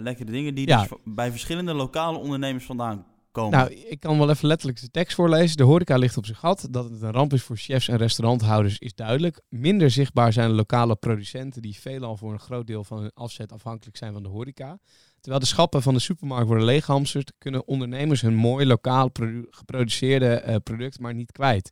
[0.00, 0.80] lekkere dingen die Ja.
[0.80, 3.58] dus bij verschillende lokale ondernemers vandaan komen.
[3.58, 5.56] Nou, ik kan wel even letterlijk de tekst voorlezen.
[5.56, 6.66] De horeca ligt op zijn gat.
[6.70, 9.40] Dat het een ramp is voor chefs en restauranthouders is duidelijk.
[9.48, 13.52] Minder zichtbaar zijn de lokale producenten die veelal voor een groot deel van hun afzet
[13.52, 14.78] afhankelijk zijn van de horeca.
[15.20, 20.26] Terwijl de schappen van de supermarkt worden leeghamsterd, kunnen ondernemers hun mooi lokaal produ- geproduceerde
[20.34, 21.70] eh, product maar niet kwijt.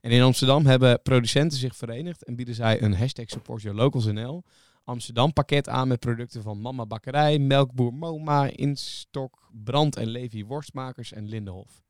[0.00, 4.04] En in Amsterdam hebben producenten zich verenigd en bieden zij een hashtag support your locals
[4.04, 4.44] NL
[4.88, 11.12] Amsterdam pakket aan met producten van Mama Bakkerij, Melkboer Moma, Instok, Brand en Levi Worstmakers
[11.12, 11.82] en Lindenhof.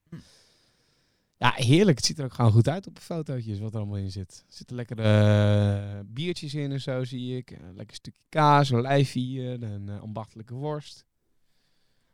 [1.37, 1.97] Ja, heerlijk.
[1.97, 4.45] Het ziet er ook gewoon goed uit op de fotootjes wat er allemaal in zit.
[4.49, 7.51] Er zitten lekkere eh, biertjes in en zo zie ik.
[7.51, 11.05] Een lekker stukje kaas, een lijfje, een eh, ambachtelijke worst.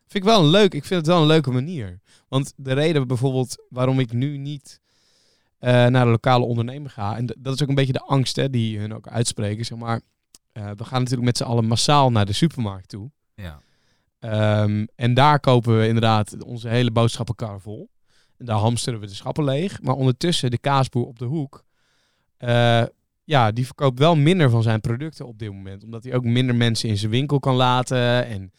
[0.06, 0.74] Vind ik wel een leuk.
[0.74, 2.00] Ik vind het wel een leuke manier.
[2.28, 4.80] Want de reden bijvoorbeeld waarom ik nu niet
[5.64, 7.16] eh, naar de lokale ondernemer ga.
[7.16, 9.64] En dat is ook een beetje de angst hè, die hun ook uitspreken.
[9.64, 10.00] Zeg maar,
[10.52, 13.10] eh, we gaan natuurlijk met z'n allen massaal naar de supermarkt toe.
[13.34, 13.60] Ja.
[14.18, 17.90] Ehm, en daar kopen we inderdaad onze hele boodschappenkar vol.
[18.38, 19.82] En daar hamsteren we de schappen leeg.
[19.82, 21.64] Maar ondertussen de kaasboer op de hoek.
[22.36, 22.82] eh,
[23.24, 25.84] ja, die verkoopt wel minder van zijn producten op dit moment.
[25.84, 28.26] Omdat hij ook minder mensen in zijn winkel kan laten.
[28.26, 28.52] En,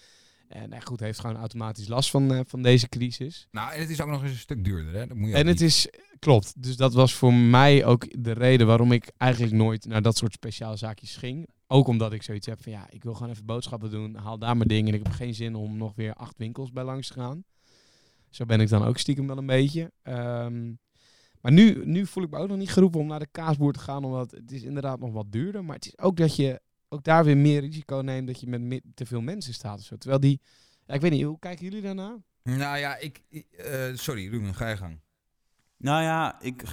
[0.55, 3.47] en nou goed, heeft gewoon automatisch last van, eh, van deze crisis.
[3.51, 5.07] Nou, en het is ook nog eens een stuk duurder, hè?
[5.07, 5.87] Dat moet je En het niet- is,
[6.19, 6.63] klopt.
[6.63, 10.33] Dus dat was voor mij ook de reden waarom ik eigenlijk nooit naar dat soort
[10.33, 11.47] speciale zaakjes ging.
[11.67, 14.57] Ook omdat ik zoiets heb van ja, ik wil gewoon even boodschappen doen, haal daar
[14.57, 14.87] mijn dingen.
[14.93, 17.43] En ik heb geen zin om nog weer acht winkels bij langs te gaan.
[18.29, 19.91] Zo ben ik dan ook stiekem wel een beetje.
[20.01, 20.73] Ehm,
[21.41, 23.79] maar nu, nu voel ik me ook nog niet geroepen om naar de kaasboer te
[23.79, 25.63] gaan, omdat het is inderdaad nog wat duurder.
[25.65, 26.59] Maar het is ook dat je
[26.95, 29.85] ook daar weer meer risico neemt dat je met me- te veel mensen staat of
[29.85, 29.95] zo.
[29.97, 30.41] Terwijl die,
[30.85, 32.17] ja, ik weet niet, hoe kijken jullie daarna?
[32.43, 33.21] Nou ja, ik...
[33.57, 34.99] eh, sorry, Ruben, ga je gang.
[35.77, 36.63] Nou ja, ik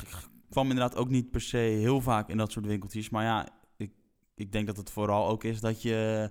[0.50, 3.10] kwam inderdaad ook niet per se heel vaak in dat soort winkeltjes.
[3.10, 3.90] Maar ja, ik,
[4.34, 6.30] ik denk dat het vooral ook is dat je...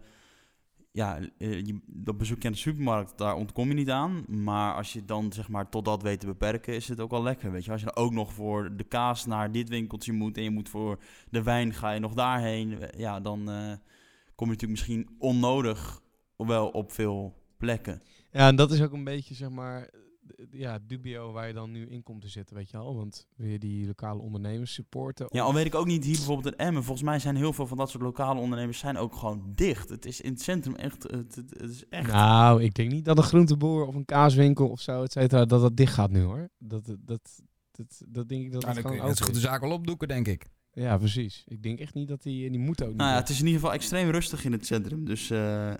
[0.93, 4.25] Ja, eh, je, dat bezoek je aan de supermarkt, daar ontkom je niet aan.
[4.27, 7.23] Maar als je dan zeg maar tot dat weet te beperken, is het ook wel
[7.23, 7.51] lekker.
[7.51, 10.43] Weet je, als je dan ook nog voor de kaas naar dit winkeltje moet en
[10.43, 10.99] je moet voor
[11.29, 12.77] de wijn ga je nog daarheen.
[12.97, 13.73] Ja, dan eh,
[14.35, 16.01] kom je natuurlijk misschien onnodig
[16.37, 18.01] wel op veel plekken.
[18.31, 19.89] Ja, en dat is ook een beetje, zeg maar,
[20.51, 22.95] ja, dubio waar je dan nu in komt te zitten, weet je al.
[22.95, 25.25] Want wil je die lokale ondernemers supporten?
[25.29, 26.83] Ja, al weet ik ook niet hier bijvoorbeeld in Emmen.
[26.83, 29.89] Volgens mij zijn heel veel van dat soort lokale ondernemers zijn ook gewoon dicht.
[29.89, 32.11] Het is in het centrum echt, het, het, het is echt...
[32.11, 35.61] Nou, ik denk niet dat een groenteboer of een kaaswinkel of zo, et cetera, dat
[35.61, 36.49] dat dicht gaat nu hoor.
[36.57, 37.41] Dat, dat, dat,
[37.71, 39.45] dat, dat denk ik dat Nou, het gewoon zo goed de is.
[39.45, 40.45] zaak wel opdoeken, denk ik.
[40.73, 41.43] Ja, precies.
[41.47, 42.97] Ik denk echt niet dat die, die moet ook niet.
[42.97, 45.05] nou ja, het is in ieder geval extreem rustig in het centrum.
[45.05, 45.73] Dus eh,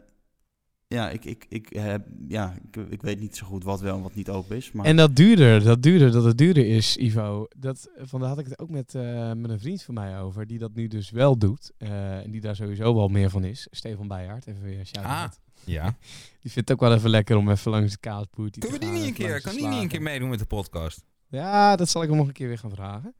[0.91, 4.01] ja, ik, ik, ik, heb, ja ik, ik weet niet zo goed wat wel en
[4.01, 4.71] wat niet open is.
[4.71, 7.47] Maar En dat duurder, dat duurder, dat het duurder is, Ivo.
[7.57, 10.47] Dat, van daar had ik het ook met, eh, met een vriend van mij over,
[10.47, 11.71] die dat nu dus wel doet.
[11.77, 13.67] eh, en die daar sowieso wel meer van is.
[13.71, 15.39] Stefan Bijhaard, even weer een shout-out.
[15.63, 15.95] Ja.
[16.41, 18.85] Die vindt het ook wel even lekker om even langs de kaasboer te Kunnen we
[18.85, 21.05] die niet een even keer, kan die niet een keer meedoen met de podcast?
[21.27, 23.15] Ja, dat zal ik hem nog een keer weer gaan vragen.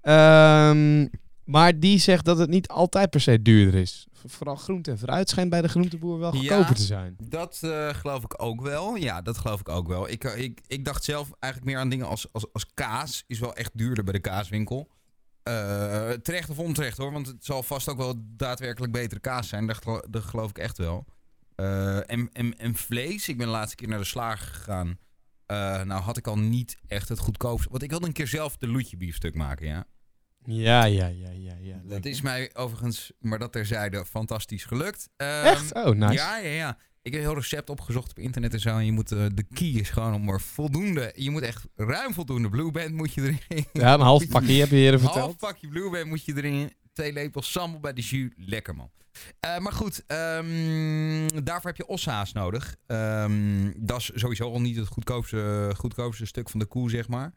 [0.00, 1.06] Ehm,
[1.44, 4.06] maar die zegt dat het niet altijd per se duurder is.
[4.26, 6.38] Vooral groente en fruit schijnt bij de groenteboer wel Ja.
[6.38, 7.16] goedkoper te zijn.
[7.28, 8.94] Dat eh, geloof ik ook wel.
[8.96, 10.08] Ja, dat geloof ik ook wel.
[10.08, 13.24] Ik, eh, ik, ik dacht zelf eigenlijk meer aan dingen als, als, als kaas.
[13.26, 14.88] Is wel echt duurder bij de kaaswinkel.
[15.42, 17.12] Eh, terecht of onterecht hoor.
[17.12, 19.66] Want het zal vast ook wel daadwerkelijk betere kaas zijn.
[19.66, 21.04] Dat, gelo- dat geloof ik echt wel.
[21.54, 23.28] En, en, en vlees.
[23.28, 24.98] Ik ben de laatste keer naar de slager gegaan.
[25.86, 27.70] Nou had ik al niet echt het goedkoopste.
[27.70, 29.84] Want ik wilde een keer zelf de loetje biefstuk maken, ja.
[30.44, 31.54] Ja, ja, ja, ja.
[31.60, 31.80] ja.
[31.84, 35.08] Dat is mij overigens, maar dat terzijde, fantastisch gelukt.
[35.16, 35.74] Ehm, Echt?
[35.74, 36.12] Oh, nice.
[36.12, 36.78] Ja, ja, ja.
[37.02, 38.76] Ik heb een heel recept opgezocht op internet en zo.
[38.76, 41.12] En je moet, eh, de key is gewoon om er voldoende...
[41.16, 43.66] Je moet echt ruim voldoende Blue Band moet je erin.
[43.72, 45.38] Ja, een half pakje heb je eerder Een half verteld.
[45.38, 46.72] pakje Blue Band moet je erin.
[46.92, 48.30] Twee lepels sambal bij de jus.
[48.36, 48.90] Lekker man.
[49.40, 52.76] Eh, maar goed, ehm, daarvoor heb je ossa's nodig.
[52.86, 57.32] Ehm, dat is sowieso al niet het goedkoopste, goedkoopste stuk van de koe, zeg maar.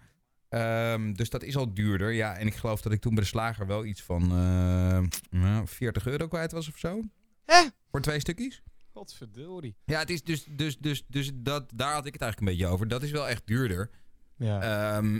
[0.49, 2.11] Ehm, dus dat is al duurder.
[2.11, 5.67] Ja, en ik geloof dat ik toen bij de slager wel iets van eh, nou,
[5.67, 7.01] 40 euro kwijt was of zo.
[7.45, 7.67] Hè?
[7.91, 8.61] Voor twee stukjes.
[8.93, 9.75] Godverdorie.
[9.85, 12.73] Ja, het is dus, dus, dus, dus dat, daar had ik het eigenlijk een beetje
[12.73, 12.87] over.
[12.87, 13.89] Dat is wel echt duurder.
[14.37, 14.61] Ja.
[14.61, 15.19] Ehm,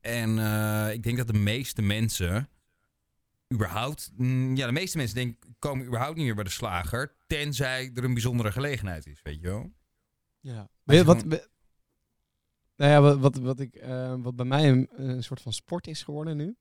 [0.00, 2.48] en eh, ik denk dat de meeste mensen
[3.52, 4.10] überhaupt...
[4.16, 7.14] mm, ja, de meeste mensen denk, komen überhaupt niet meer bij de slager...
[7.26, 9.72] tenzij er een bijzondere gelegenheid is, weet je wel?
[10.40, 10.68] ja.
[10.84, 11.50] Weet je wat,
[12.82, 15.86] nou ja, wat, wat, wat, ik, eh, wat bij mij een, een soort van sport
[15.86, 16.56] is geworden nu,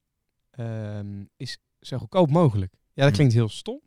[0.51, 2.73] ehm, is zo goedkoop mogelijk.
[2.93, 3.15] Ja, dat Hm.
[3.15, 3.81] klinkt heel stom.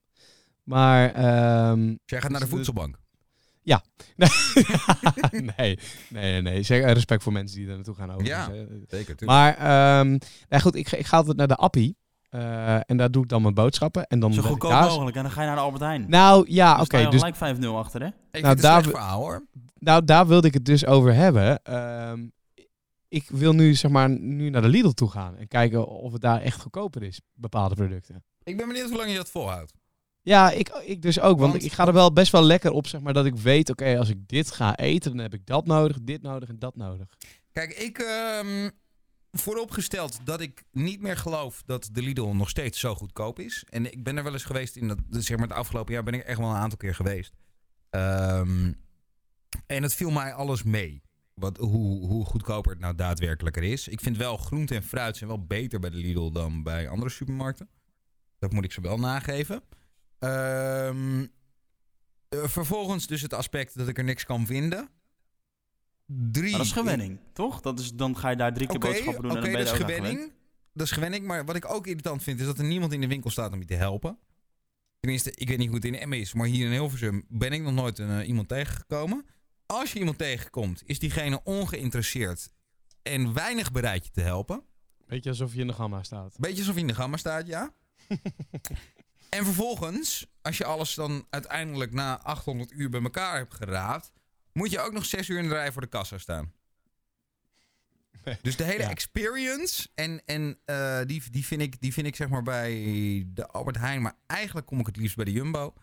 [0.63, 3.03] Maar ehm, jij gaat naar de Dus voedselbank.
[5.31, 5.79] nee, nee,
[6.11, 6.63] nee, nee.
[6.63, 8.27] Zeg, respect voor mensen die er naartoe gaan over.
[8.27, 8.51] Ja.
[8.89, 10.19] Zeker, Maar, ehm
[10.49, 11.97] nou goed, ik, ik ga altijd naar de Appie.
[12.35, 14.07] Eh, en daar doe ik dan mijn boodschappen.
[14.07, 15.17] En dan Zo goedkoop daar- mogelijk.
[15.17, 16.05] En dan ga je naar de Albert Heijn.
[16.09, 17.05] Nou ja, oké.
[17.05, 18.09] al dus gelijk 5-0 achter, hè?
[18.33, 19.47] Ik Nou, daar verhaal hoor.
[19.79, 21.63] Nou, daar wilde ik het dus over hebben.
[21.63, 22.27] Ehm,
[23.09, 25.37] ik wil nu, zeg maar, nu naar de Lidl toe gaan.
[25.37, 28.25] En kijken of het daar echt goedkoper is, bepaalde producten.
[28.43, 29.73] Ik ben benieuwd hoe lang je dat volhoudt.
[30.23, 31.39] Ja, ik, ik dus ook.
[31.39, 33.71] Want, Want- ik ga er wel best wel lekker op, zeg maar, dat ik weet...
[33.71, 36.77] Oké, als ik dit ga eten, dan heb ik dat nodig, dit nodig en dat
[36.77, 37.07] nodig.
[37.53, 38.69] Kijk, ik ehm
[39.39, 43.65] vooropgesteld dat ik niet meer geloof dat de Lidl nog steeds zo goedkoop is.
[43.69, 46.15] En ik ben er wel eens geweest in dat, zeg maar het afgelopen jaar ben
[46.15, 47.33] ik echt wel een aantal keer geweest.
[47.91, 48.73] Ehm,
[49.67, 51.03] en het viel mij alles mee.
[51.35, 53.89] Wat, hoe, hoe goedkoper het nou daadwerkelijk er is.
[53.89, 57.11] Ik vind wel groente en fruit zijn wel beter bij de Lidl dan bij andere
[57.11, 57.69] supermarkten.
[58.39, 59.63] Dat moet ik ze wel nageven.
[60.19, 61.27] Ehm,
[62.29, 64.89] eh, vervolgens dus het aspect dat ik er niks kan vinden.
[66.33, 66.51] Drie.
[66.51, 67.61] Maar dat is gewenning, toch?
[67.61, 69.67] Dat is, dan ga je daar drie keer boodschappen doen oké, en dan ben je
[69.67, 70.15] dat is gewenning.
[70.15, 70.33] gewend.
[70.73, 73.07] Dat is gewenning, maar wat ik ook irritant vind is dat er niemand in de
[73.07, 74.19] winkel staat om je te helpen.
[75.01, 77.63] Tenminste, ik weet niet hoe het in Emmen is, maar hier in Hilversum ben ik
[77.63, 79.27] nog nooit een, eh, iemand tegengekomen.
[79.67, 82.53] Als je iemand tegenkomt, is diegene ongeïnteresseerd
[83.03, 84.63] en weinig bereid je te helpen.
[85.07, 86.37] Beetje alsof je in de gamma staat.
[86.39, 87.75] Beetje alsof je in de gamma staat, ja.
[89.37, 94.13] en vervolgens, als je alles dan uiteindelijk na 800 uur bij elkaar hebt geraapt,
[94.55, 96.53] moet je ook nog 6 uur in de rij voor de kassa staan.
[98.43, 98.91] Dus de hele Ja.
[98.91, 102.73] experience, en, en eh, die, die, vind ik, die vind ik zeg maar bij
[103.27, 105.75] de Albert Heijn, maar eigenlijk kom ik het liefst bij de Jumbo,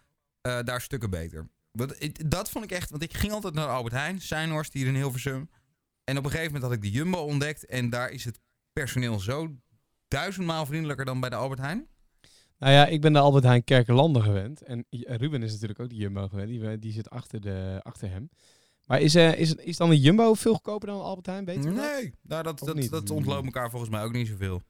[0.42, 1.50] eh, daar stukken beter.
[1.72, 4.96] Want, dat vond ik echt, want ik ging altijd naar Albert Heijn, Seinhorst hier in
[4.96, 5.50] Hilversum.
[6.04, 8.40] En op een gegeven moment had ik de Jumbo ontdekt en daar is het
[8.74, 9.56] personeel zo
[10.08, 11.88] duizendmaal vriendelijker dan bij de Albert Heijn.
[12.58, 14.62] Nou ja, ik ben de Albert Heijn Kerkenlanden gewend.
[14.62, 16.50] En Ruben is natuurlijk ook de Jumbo gewend.
[16.50, 18.30] Die, die zit achter, de, achter hem.
[18.86, 21.46] Maar is, eh, is, is dan de Jumbo veel goedkoper dan Albert Heijn?
[21.46, 21.74] Weet je dat?
[21.74, 24.62] Nee, nou, dat, dat, dat ontloopt elkaar volgens mij ook niet zoveel.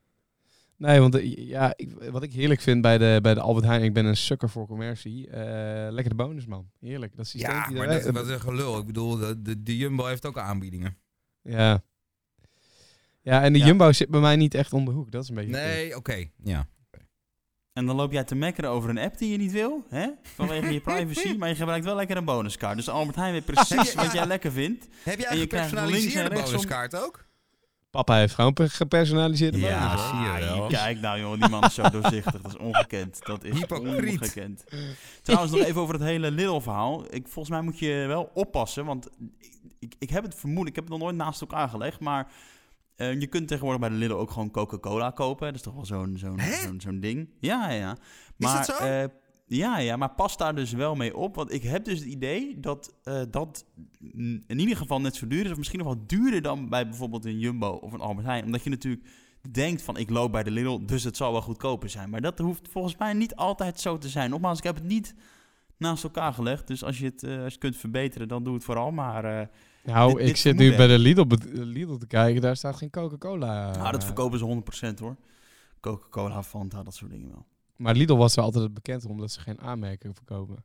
[0.77, 3.83] Nee, want eh, ja, ik, wat ik heerlijk vind bij de, bij de Albert Heijn,
[3.83, 5.27] ik ben een sukker voor commercie.
[5.29, 6.69] eh, lekker de bonusman.
[6.79, 7.15] Heerlijk.
[7.15, 8.77] Dat systeem Ja, die maar dat, dat is een gelul.
[8.79, 10.97] Ik bedoel, de, de, de Jumbo heeft ook aanbiedingen.
[11.41, 11.83] Ja.
[13.21, 13.65] Ja, en de Ja.
[13.65, 15.11] Jumbo zit bij mij niet echt om de hoek.
[15.11, 15.51] Dat is een beetje...
[15.51, 16.25] Nee, oké.
[16.43, 16.67] Ja.
[17.73, 20.07] En dan loop jij te mekkeren over een app die je niet wil, hè?
[20.23, 22.75] Vanwege je privacy, maar je gebruikt wel lekker een bonuskaart.
[22.75, 24.87] Dus Albert Heijn weet precies wat jij lekker vindt.
[25.03, 27.25] Heb jij En een je krijgt links en gepersonaliseerde bonuskaart ook?
[27.89, 30.07] Papa heeft gewoon pe- gepersonaliseerde Ja, bonus.
[30.09, 30.67] zie je wel.
[30.67, 32.41] Kijk nou joh, die man is zo doorzichtig.
[32.41, 33.19] Dat is ongekend.
[33.25, 34.21] Dat is Hypocriet.
[34.21, 34.63] ongekend.
[35.21, 37.05] Trouwens, nog even over het hele Lidl-verhaal.
[37.09, 40.75] Ik, volgens mij moet je wel oppassen, want ik, ik, ik heb het vermoeden, ik
[40.75, 42.31] heb het nog nooit naast elkaar gelegd, maar
[43.01, 45.45] eh, je kunt tegenwoordig bij de Lidl ook gewoon Coca-Cola kopen.
[45.45, 47.29] Dat is toch wel zo'n zo'n zo'n zo'n ding.
[47.39, 47.97] Ja, ja.
[48.37, 48.85] Maar, dat zo?
[48.85, 49.03] eh,
[49.45, 51.35] ja, ja, maar pas daar dus wel mee op.
[51.35, 53.65] Want ik heb dus het idee dat eh, dat
[54.47, 55.51] in ieder geval net zo duur is.
[55.51, 58.45] Of misschien nog wel duurder dan bij bijvoorbeeld een Jumbo of een Albert Heijn.
[58.45, 59.07] Omdat je natuurlijk
[59.51, 62.09] denkt van ik loop bij de Lidl, dus het zal wel goedkoper zijn.
[62.09, 64.29] Maar dat hoeft volgens mij niet altijd zo te zijn.
[64.29, 65.15] Nogmaals, ik heb het niet
[65.77, 66.67] naast elkaar gelegd.
[66.67, 68.91] Dus als je het, als je het kunt verbeteren, dan doe het vooral.
[68.91, 69.49] Maar
[69.83, 72.41] Nou, Dit- ik dit zit nu bij de Lidl, Lidl te kijken.
[72.41, 73.71] Daar staat geen Coca-Cola.
[73.71, 75.15] nou, dat eh, verkopen ze 100% hoor.
[75.79, 77.45] Coca-Cola, Fanta, dat soort dingen wel.
[77.75, 80.63] Maar Lidl was er altijd bekend om dat ze geen aanmerking verkopen.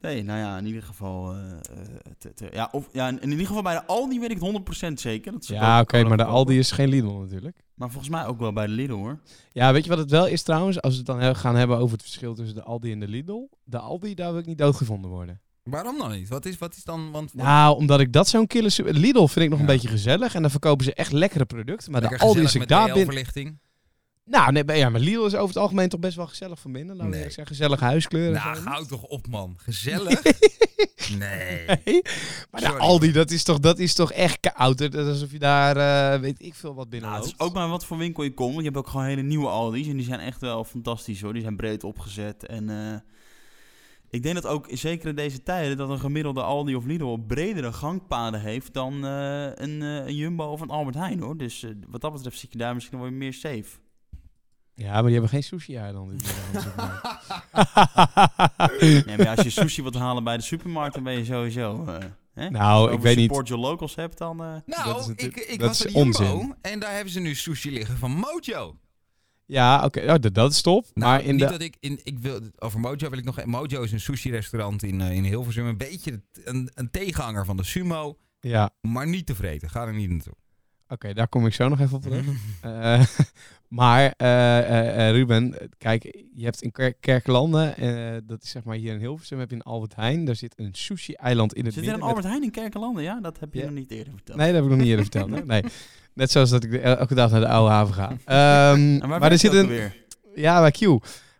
[0.00, 1.32] Nee, nou ja, in ieder geval.
[1.34, 1.58] eh, eh,
[2.18, 5.00] te- te- ja, of, ja, in ieder geval bij de Aldi weet ik het 100%
[5.00, 5.32] zeker.
[5.32, 6.24] Dat ze Ja, oké, maar de.
[6.24, 7.62] Aldi is geen Lidl natuurlijk.
[7.74, 9.18] Maar volgens mij ook wel bij de Lidl hoor.
[9.52, 10.80] Ja, weet je wat het wel is trouwens?
[10.80, 13.48] Als we het dan gaan hebben over het verschil tussen de Aldi en de Lidl.
[13.64, 15.40] De Aldi, daar wil ik niet doodgevonden worden.
[15.62, 16.28] Waarom dan niet?
[16.28, 17.10] Wat is, wat is dan...
[17.10, 18.72] Want, Nou, omdat ik dat zo'n killer...
[18.84, 19.72] Lidl vind ik nog een Ja.
[19.72, 20.34] beetje gezellig.
[20.34, 21.92] En dan verkopen ze echt lekkere producten.
[21.92, 23.60] Maar lekker de Aldi is ik daar binnen...
[24.24, 26.72] Nou, nee, maar ja, maar Lidl is over het algemeen toch best wel gezellig van
[26.72, 26.96] binnen.
[26.96, 27.18] Laten we Nee.
[27.18, 28.32] eerlijk zeggen, gezellige huiskleuren.
[28.32, 28.68] Nou, en zo.
[28.68, 29.54] hou toch op, man.
[29.56, 30.22] Gezellig?
[31.18, 31.64] nee.
[31.84, 32.02] Nee.
[32.50, 34.78] Maar de Sorry, Aldi, dat is toch, dat is toch echt koud.
[34.78, 35.76] Dat is alsof je daar,
[36.14, 37.40] eh, weet ik veel, wat binnen Nou, het loopt.
[37.40, 38.52] is ook maar wat voor winkel je komt.
[38.54, 39.86] Want je hebt ook gewoon hele nieuwe Aldi's.
[39.86, 41.32] En die zijn echt wel fantastisch hoor.
[41.32, 42.46] Die zijn breed opgezet.
[42.46, 42.94] En eh,
[44.12, 47.72] ik denk dat ook, zeker in deze tijden, dat een gemiddelde Aldi of Lidl bredere
[47.72, 51.36] gangpaden heeft dan eh, een, eh, een Jumbo of een Albert Heijn hoor.
[51.36, 53.64] Dus eh, wat dat betreft zit je daar misschien wel weer meer safe.
[54.74, 56.22] Ja, maar die hebben geen sushi-eiland.
[58.80, 61.84] Nee, maar als je sushi wilt halen bij de supermarkt, dan ben je sowieso...
[61.84, 61.96] eh,
[62.34, 62.50] hè?
[62.50, 63.26] Nou, Als je ik weet niet.
[63.28, 64.42] support your locals hebt, dan...
[64.44, 66.54] eh, Nou, Dat is ik, natuurlijk- ik dat was is in Jumbo onzin.
[66.60, 68.76] en daar hebben ze nu sushi liggen van Mojo.
[69.52, 70.86] Ja, oké, oh, dat- is top.
[70.94, 71.50] Nou, maar in niet de...
[71.50, 73.44] dat ik, in, ik wil, over Mojo wil ik nog...
[73.44, 75.66] Mojo is een sushi-restaurant in, eh, in Hilversum.
[75.66, 78.16] Een beetje een, een tegenhanger van de Sumo.
[78.40, 79.70] Ja, Maar niet tevreden.
[79.70, 80.34] Ga er niet naartoe.
[80.92, 82.24] Oké, daar kom ik zo nog even op terug.
[82.60, 83.02] Eh,
[83.68, 86.02] maar eh, eh, Ruben, kijk,
[86.34, 89.54] je hebt in Ker- Kerkelanden, eh, dat is zeg maar hier in Hilversum, heb je
[89.56, 90.24] een Albert Heijn.
[90.24, 92.08] Daar zit een sushi-eiland in het Zit er midden.
[92.08, 93.02] een met- Albert Heijn in Kerkenlanden?
[93.02, 93.64] Ja, dat heb je Ja.
[93.66, 94.38] nog niet eerder verteld.
[94.38, 95.30] Nee, dat heb ik nog niet eerder verteld.
[95.30, 95.44] hè?
[95.54, 95.62] Nee.
[96.14, 98.10] Net zoals dat ik elke dag naar de oude haven ga.
[98.24, 99.90] Ehm, maar er zit een?
[100.34, 100.80] Ja, bij Q.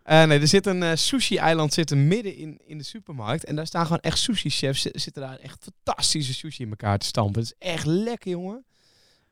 [0.05, 3.45] Nee, er zit een sushi-eiland zitten midden in, in de supermarkt.
[3.45, 4.83] En daar staan gewoon echt sushi-chefs.
[4.83, 7.41] zi- Zitten daar echt fantastische sushi in elkaar te stampen.
[7.43, 8.65] Het is echt lekker, jongen.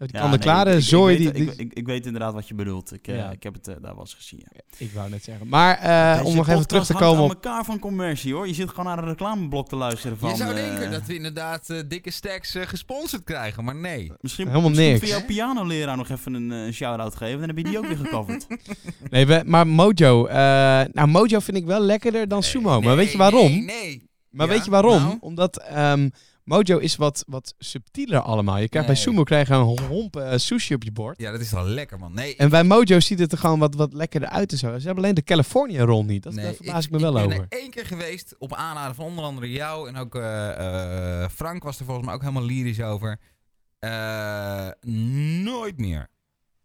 [0.07, 1.13] Die Ja, kan de nee, klare ik- ik- zooi.
[1.17, 2.93] Ik, die, weet, die- ik, ik, ik weet inderdaad wat je bedoelt.
[2.93, 4.43] Ik, eh, ik heb het eh, daar wel eens gezien.
[4.53, 4.61] Ja.
[4.77, 5.49] ik wou net zeggen.
[5.49, 7.31] Maar eh, om nog even terug te komen op...
[7.31, 8.47] elkaar van commercie hoor.
[8.47, 10.31] Je zit gewoon naar een reclameblok te luisteren van...
[10.31, 14.13] je zou denken dat we inderdaad dikke stacks gesponsord krijgen, maar nee.
[14.21, 15.09] Misschien, Helemaal misschien niks.
[15.09, 17.39] jouw pianoleraar nog even een, shout-out geven.
[17.39, 18.47] Dan heb je die ook weer gecoverd.
[19.11, 20.27] Nee, we- maar Mojo.
[20.27, 20.37] eh,
[20.93, 22.81] nou, Mojo vind ik wel lekkerder dan Sumo.
[22.81, 23.51] maar weet je waarom?
[23.51, 24.09] Nee, nee.
[24.31, 25.03] Maar Ja, weet je waarom?
[25.03, 25.17] nou?
[25.21, 26.09] Omdat ehm,
[26.51, 28.59] Mojo is wat, wat subtieler allemaal.
[28.59, 28.97] Je krijgt bij.
[28.97, 31.19] Sumo krijg je een homp eh, sushi op je bord.
[31.21, 32.15] Ja, dat is wel lekker, man.
[32.15, 34.79] Nee, En bij Mojo ziet het er gewoon wat, wat lekkerder uit en zo.
[34.79, 36.23] Ze hebben alleen de California roll niet.
[36.23, 37.29] Dat, nee, daar verbaas ik, me wel ik over.
[37.39, 41.31] ben er één keer geweest op aanraden van onder andere jou en ook eh, eh,
[41.31, 43.19] Frank was er volgens mij ook helemaal lyrisch over.
[45.43, 46.09] Nooit meer.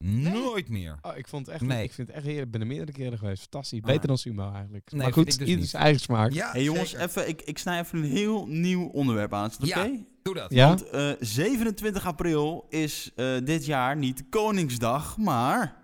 [0.07, 0.97] Nooit meer.
[1.01, 1.83] Oh, ik vond het echt, Nee.
[1.83, 2.45] ik vind het echt heerlijk.
[2.45, 3.41] Ik ben er meerdere keren geweest.
[3.41, 3.79] Fantastisch.
[3.81, 3.85] Ah.
[3.85, 4.91] Beter dan Sumo eigenlijk.
[4.91, 6.31] Nee, maar goed, dus ieder zijn eigen smaak.
[6.31, 7.05] Ja, hey jongens, zeker.
[7.05, 9.49] even, ik, ik snij even een heel nieuw onderwerp aan.
[9.49, 9.85] Is dat Ja.
[9.85, 10.03] oké?
[10.21, 10.51] Doe dat.
[10.53, 10.67] Ja?
[10.67, 15.75] Want eh, 27 april is eh, dit jaar niet Koningsdag, maar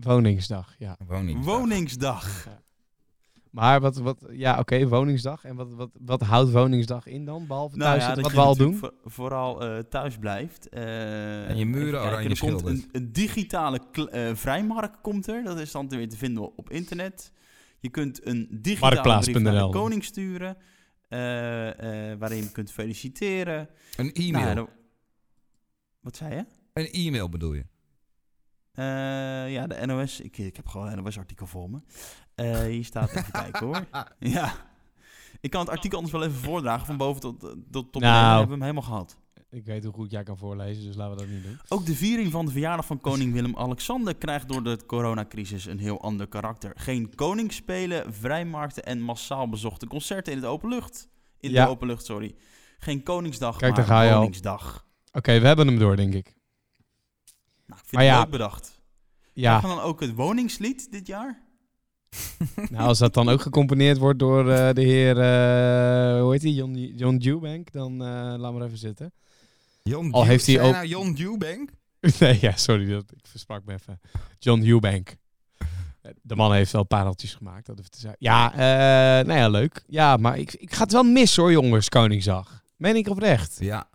[0.00, 0.96] Woningsdag, ja.
[1.06, 1.44] Woning.
[1.44, 2.46] Woningsdag.
[3.52, 5.44] Maar wat, wat ja, oké, Woningsdag.
[5.44, 7.46] En wat, wat, wat houdt Woningsdag in dan?
[7.46, 8.74] Behalve Nou thuis ja, wat je we al doen.
[8.76, 10.68] voor- vooral eh, thuis blijft.
[10.68, 12.84] Eh, En je muren kijken, oranje er komt schildert.
[12.84, 15.44] een, een digitale eh, vrijmarkt komt er.
[15.44, 17.32] Dat is dan weer te vinden op internet.
[17.80, 20.56] Je kunt een digitale brief naar de koning sturen.
[21.08, 23.68] eh, eh, waarin je kunt feliciteren.
[23.96, 24.32] Een e-mail.
[24.32, 24.68] Nou ja, dan-
[26.00, 26.44] wat zei je?
[26.72, 27.64] Een e-mail bedoel je?
[28.72, 28.84] Eh,
[29.52, 30.20] ja, de NOS.
[30.20, 31.78] Ik, ik heb gewoon een NOS-artikel voor me.
[32.50, 33.86] Eh, hier staat even kijken hoor.
[34.18, 34.54] Ja.
[35.40, 38.00] Ik kan het artikel anders wel even voordragen van boven tot, tot, tot beneden.
[38.00, 38.28] Nou.
[38.28, 39.16] Dan hebben we hem helemaal gehad.
[39.50, 41.58] Ik weet hoe goed jij kan voorlezen, dus laten we dat niet doen.
[41.68, 46.00] Ook de viering van de verjaardag van koning Willem-Alexander krijgt door de coronacrisis een heel
[46.02, 46.72] ander karakter.
[46.74, 51.08] Geen koningsspelen, vrijmarkten en massaal bezochte concerten in de open lucht.
[51.40, 51.64] In Ja.
[51.64, 52.34] de open lucht, sorry.
[52.78, 54.18] Geen Koningsdag, Kijk, maar daar ga je al.
[54.18, 54.86] Koningsdag.
[55.12, 56.34] Oké, we hebben hem door, denk ik.
[57.66, 58.20] Nou, ik vind Maar het ja.
[58.20, 58.80] leuk bedacht.
[59.32, 61.41] Ja, Krijgen we dan ook het woningslied dit jaar?
[62.70, 66.54] nou, als dat dan ook gecomponeerd wordt door eh, de heer, eh, hoe heet die,
[66.54, 69.12] John, John Dewbank, dan eh laat maar even zitten.
[69.82, 71.70] John Al Dew- heeft hij ook- nou John Dewbank?
[72.20, 74.00] nee, ja, sorry, dat, ik versprak me even.
[74.38, 75.16] John Eubank.
[76.22, 78.16] De man heeft wel pareltjes gemaakt, dat te zeggen.
[78.18, 79.84] Ja, eh, nou ja, leuk.
[79.86, 82.62] Ja, maar ik, ik ga het wel mis hoor, jongens, Koningsdag.
[82.76, 83.56] Meen ik oprecht.
[83.60, 83.88] Ja.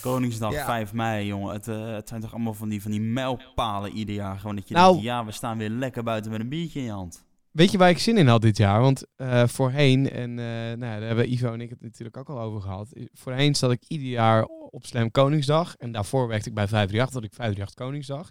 [0.00, 0.64] Koningsdag Ja.
[0.64, 1.52] 5 mei, jongen.
[1.54, 4.38] Het, eh, het zijn toch allemaal van die, van die mijlpalen ieder jaar.
[4.38, 4.90] Gewoon dat je Nou.
[4.90, 7.24] denkt, ja, we staan weer lekker buiten met een biertje in je hand.
[7.56, 8.80] Weet je waar ik zin in had dit jaar?
[8.80, 12.28] Want eh, voorheen, en eh, nou, ja, daar hebben Ivo en ik het natuurlijk ook
[12.28, 12.88] al over gehad.
[13.12, 15.76] Voorheen zat ik ieder jaar op Slam Koningsdag.
[15.76, 18.30] En daarvoor werkte ik bij 538, had ik 538 Koningsdag.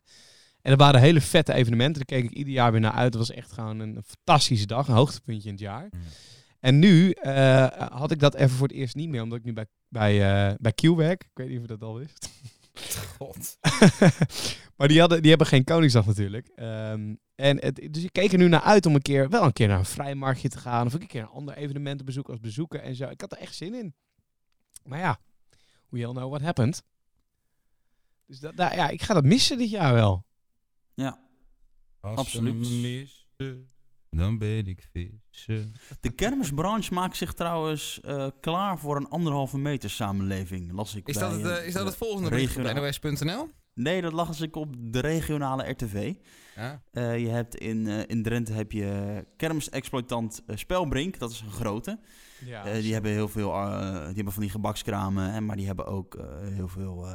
[0.62, 2.06] En er waren hele vette evenementen.
[2.06, 3.14] Daar keek ik ieder jaar weer naar uit.
[3.14, 5.88] Het was echt gewoon een fantastische dag, een hoogtepuntje in het jaar.
[5.92, 6.00] Mm.
[6.60, 9.54] En nu eh, had ik dat even voor het eerst niet meer, omdat ik nu
[9.54, 11.24] bij, bij, bij Q werk.
[11.24, 12.30] Ik weet niet of je dat al wist.
[13.18, 13.58] God.
[14.78, 16.48] maar die, hadden, die hebben geen Koningsdag natuurlijk.
[16.48, 19.54] Ehm, en het, dus ik keek er nu naar uit om een keer, wel een
[19.54, 20.86] keer naar een vrijmarktje te gaan.
[20.86, 23.10] Of een keer een ander evenement te bezoeken als bezoeken en zo.
[23.10, 23.96] Ik had er echt zin in.
[24.84, 25.20] Maar ja,
[25.90, 26.84] we all know what happened.
[28.26, 30.26] Dus dat, daar- ja, ik ga dat missen dit jaar wel.
[30.94, 31.20] Ja.
[32.00, 33.26] Als Absoluut.
[34.18, 35.74] Dan ben ik vissen.
[36.00, 41.18] De kermisbranche maakt zich trouwens eh, klaar voor een anderhalve meter samenleving, las ik Is
[41.18, 43.50] bij, dat het, eh, eh, is dat het volgende bericht op nos.nl?
[43.74, 46.14] Nee, dat las ik op de regionale RTV.
[46.56, 46.82] Ja.
[46.92, 52.00] Eh, je hebt in, eh, in Drenthe heb je kermisexploitant Spelbrink, dat is een grote.
[52.46, 55.66] Ja, Eh, die hebben heel veel, eh, die hebben van die gebakskramen, hè, maar die
[55.66, 57.08] hebben ook eh, heel veel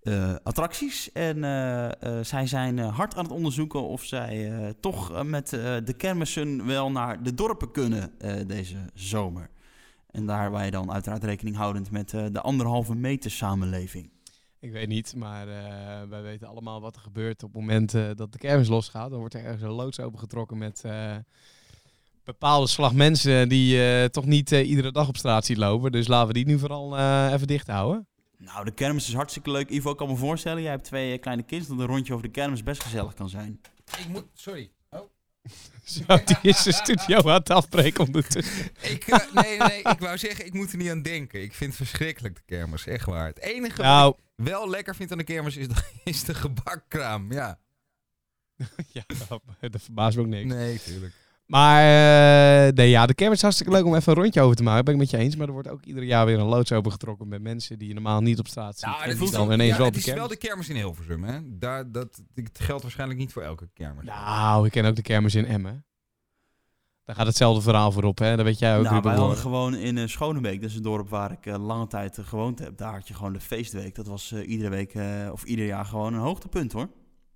[0.00, 1.12] eh, attracties.
[1.12, 5.48] En eh, eh, zij zijn hard aan het onderzoeken of zij toch met
[5.84, 8.12] de kermissen wel naar de dorpen kunnen
[8.46, 9.50] deze zomer.
[10.10, 14.10] En daarbij dan uiteraard rekening houdend met de anderhalve meter samenleving.
[14.60, 15.46] Ik weet niet, maar
[16.08, 19.10] wij weten allemaal wat er gebeurt op het moment dat de kermis losgaat.
[19.10, 20.84] Dan wordt er ergens een loods opengetrokken met
[22.24, 25.92] bepaalde slag mensen die toch niet iedere dag op straat ziet lopen.
[25.92, 26.98] Dus laten we die nu vooral
[27.32, 28.08] even dicht houden.
[28.40, 29.68] Nou, de kermis is hartstikke leuk.
[29.68, 32.24] Ivo, ik kan me voorstellen, jij hebt twee eh, kleine kids, dat een rondje over
[32.26, 33.60] de kermis best gezellig kan zijn.
[33.98, 34.70] Ik moet, sorry.
[34.90, 35.00] Oh.
[35.84, 38.70] Zo, die is de studio aan het afbreken ondertussen.
[38.94, 41.42] Ik, eh, nee, nee, ik wou zeggen, ik moet er niet aan denken.
[41.42, 42.86] Ik vind het verschrikkelijk, de kermis.
[42.86, 43.26] Echt waar.
[43.26, 43.82] Het enige...
[43.82, 47.32] Nou, wel lekker vind aan de kermis is de, is de gebakkraam.
[47.32, 47.58] Ja.
[48.92, 49.02] ja,
[49.60, 50.54] dat verbaast me ook niks.
[50.54, 51.14] Nee, tuurlijk.
[51.50, 51.80] Maar
[52.66, 54.84] eh, nee, ja, de kermis is hartstikke leuk om even een rondje over te maken.
[54.84, 55.36] Ben ik met je eens.
[55.36, 58.20] Maar er wordt ook ieder jaar weer een loods opengetrokken met mensen die je normaal
[58.20, 58.88] niet op straat ziet.
[58.88, 60.38] Nou, en dat die is dan ineens ja, wel het de is wel kermis.
[60.38, 61.38] de kermis in Hilversum, hè?
[61.44, 64.04] Daar, dat, het geldt waarschijnlijk niet voor elke kermis.
[64.04, 65.84] Nou, ik ken ook de kermis in Emmen.
[67.04, 68.36] Daar gaat hetzelfde verhaal voor op, hè?
[68.36, 68.84] Dat weet jij ook.
[68.84, 71.86] Nou, wij hadden gewoon in eh, Schonebeek, dat is een dorp waar ik eh, lange
[71.86, 72.76] tijd gewoond heb.
[72.76, 73.94] Daar had je gewoon de feestweek.
[73.94, 76.88] Dat was eh, iedere week eh, of ieder jaar gewoon een hoogtepunt hoor.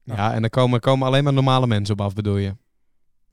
[0.03, 2.57] Ja, en daar komen, komen alleen maar normale mensen op af, bedoel je?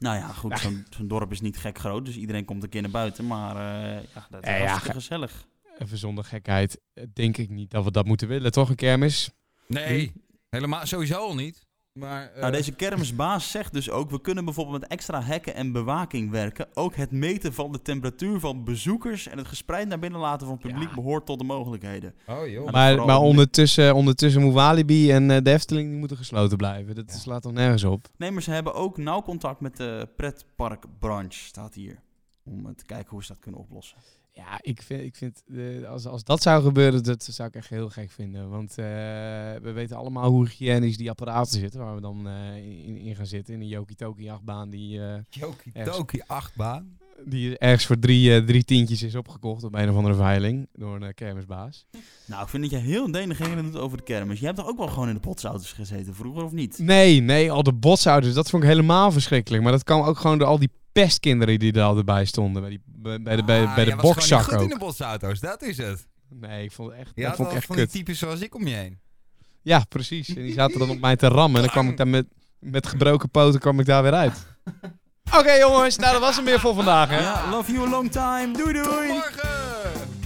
[0.02, 2.82] Nou ja, goed, zo'n zo'n dorp is niet gek groot, dus iedereen komt een keer
[2.82, 3.28] naar buiten.
[3.28, 5.46] Maar eh, ja, dat is Ja, ja, hartstikke ge- gezellig.
[5.78, 6.80] Even zonder gekheid.
[6.94, 8.70] eh, Denk ik niet dat we dat moeten willen, toch?
[8.70, 9.30] Een kermis?
[9.68, 10.14] Nee,
[10.50, 11.66] helemaal sowieso al niet.
[11.94, 15.72] Maar, eh, Nou, deze kermisbaas zegt dus ook, we kunnen bijvoorbeeld met extra hekken en
[15.72, 16.68] bewaking werken.
[16.74, 20.56] Ook het meten van de temperatuur van bezoekers en het gespreid naar binnen laten van
[20.62, 20.96] het publiek Ja.
[20.96, 22.14] behoort tot de mogelijkheden.
[22.28, 22.64] Oh joh.
[22.64, 26.96] Maar Maar, maar ondertussen, ondertussen moet Walibi en eh, de Efteling die moeten gesloten blijven.
[26.96, 27.18] Dat Ja.
[27.18, 28.08] slaat toch nergens op?
[28.18, 32.00] Nee, maar ze hebben ook nauw contact met de pretparkbranche, staat hier.
[32.44, 33.98] Om eh, te kijken hoe ze dat kunnen oplossen.
[34.34, 37.70] Ja, ik vind, ik vind eh, als, als dat zou gebeuren, dat zou ik echt
[37.70, 38.50] heel gek vinden.
[38.50, 38.86] Want eh,
[39.62, 42.56] we weten allemaal hoe hygiënisch die apparaten zitten, waar we dan eh,
[42.88, 43.54] in, in gaan zitten.
[43.54, 45.98] In een Yoki-Toki achtbaan die, eh, Jokie Ergens.
[45.98, 46.98] Toki achtbaan.
[47.26, 51.02] die ergens voor drie, eh, drie tientjes is opgekocht op een of andere veiling door
[51.02, 51.86] een kermisbaas.
[52.26, 54.40] Nou, ik vind dat je heel denigrerend doet over de kermis.
[54.40, 56.78] Jij hebt toch ook wel gewoon in de botsauto's gezeten vroeger, of niet?
[56.78, 59.64] Nee, nee, al de botsouders, dat vond ik helemaal verschrikkelijk.
[59.64, 62.62] Maar dat kwam ook gewoon door al die pestkinderen die er al bij stonden.
[62.62, 66.08] Bij, die, bij, bij de, bij, Ah, bij de goed in de dat is het.
[66.30, 67.94] Nee, ik vond het echt, Je dat vond ik echt van die kut.
[67.94, 69.00] types zoals ik om je heen.
[69.62, 70.28] Ja, precies.
[70.28, 71.56] En die zaten dan op mij te rammen.
[71.56, 72.26] En dan kwam ik daar met,
[72.60, 74.46] met gebroken poten kwam ik daar weer uit.
[75.38, 77.10] Oké jongens, nou dat was hem weer voor vandaag.
[77.10, 77.20] Hè?
[77.20, 78.52] Ja, love you a long time.
[78.58, 79.08] Doei doei!
[79.08, 79.50] Morgen!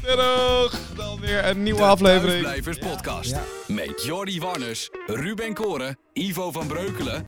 [0.01, 0.79] Doeg!
[0.95, 2.79] Dan weer een nieuwe De aflevering.
[2.79, 3.29] Podcast.
[3.29, 3.41] Ja.
[3.67, 7.23] Met Jordi Warners, Ruben Koren, Ivo van Breukelen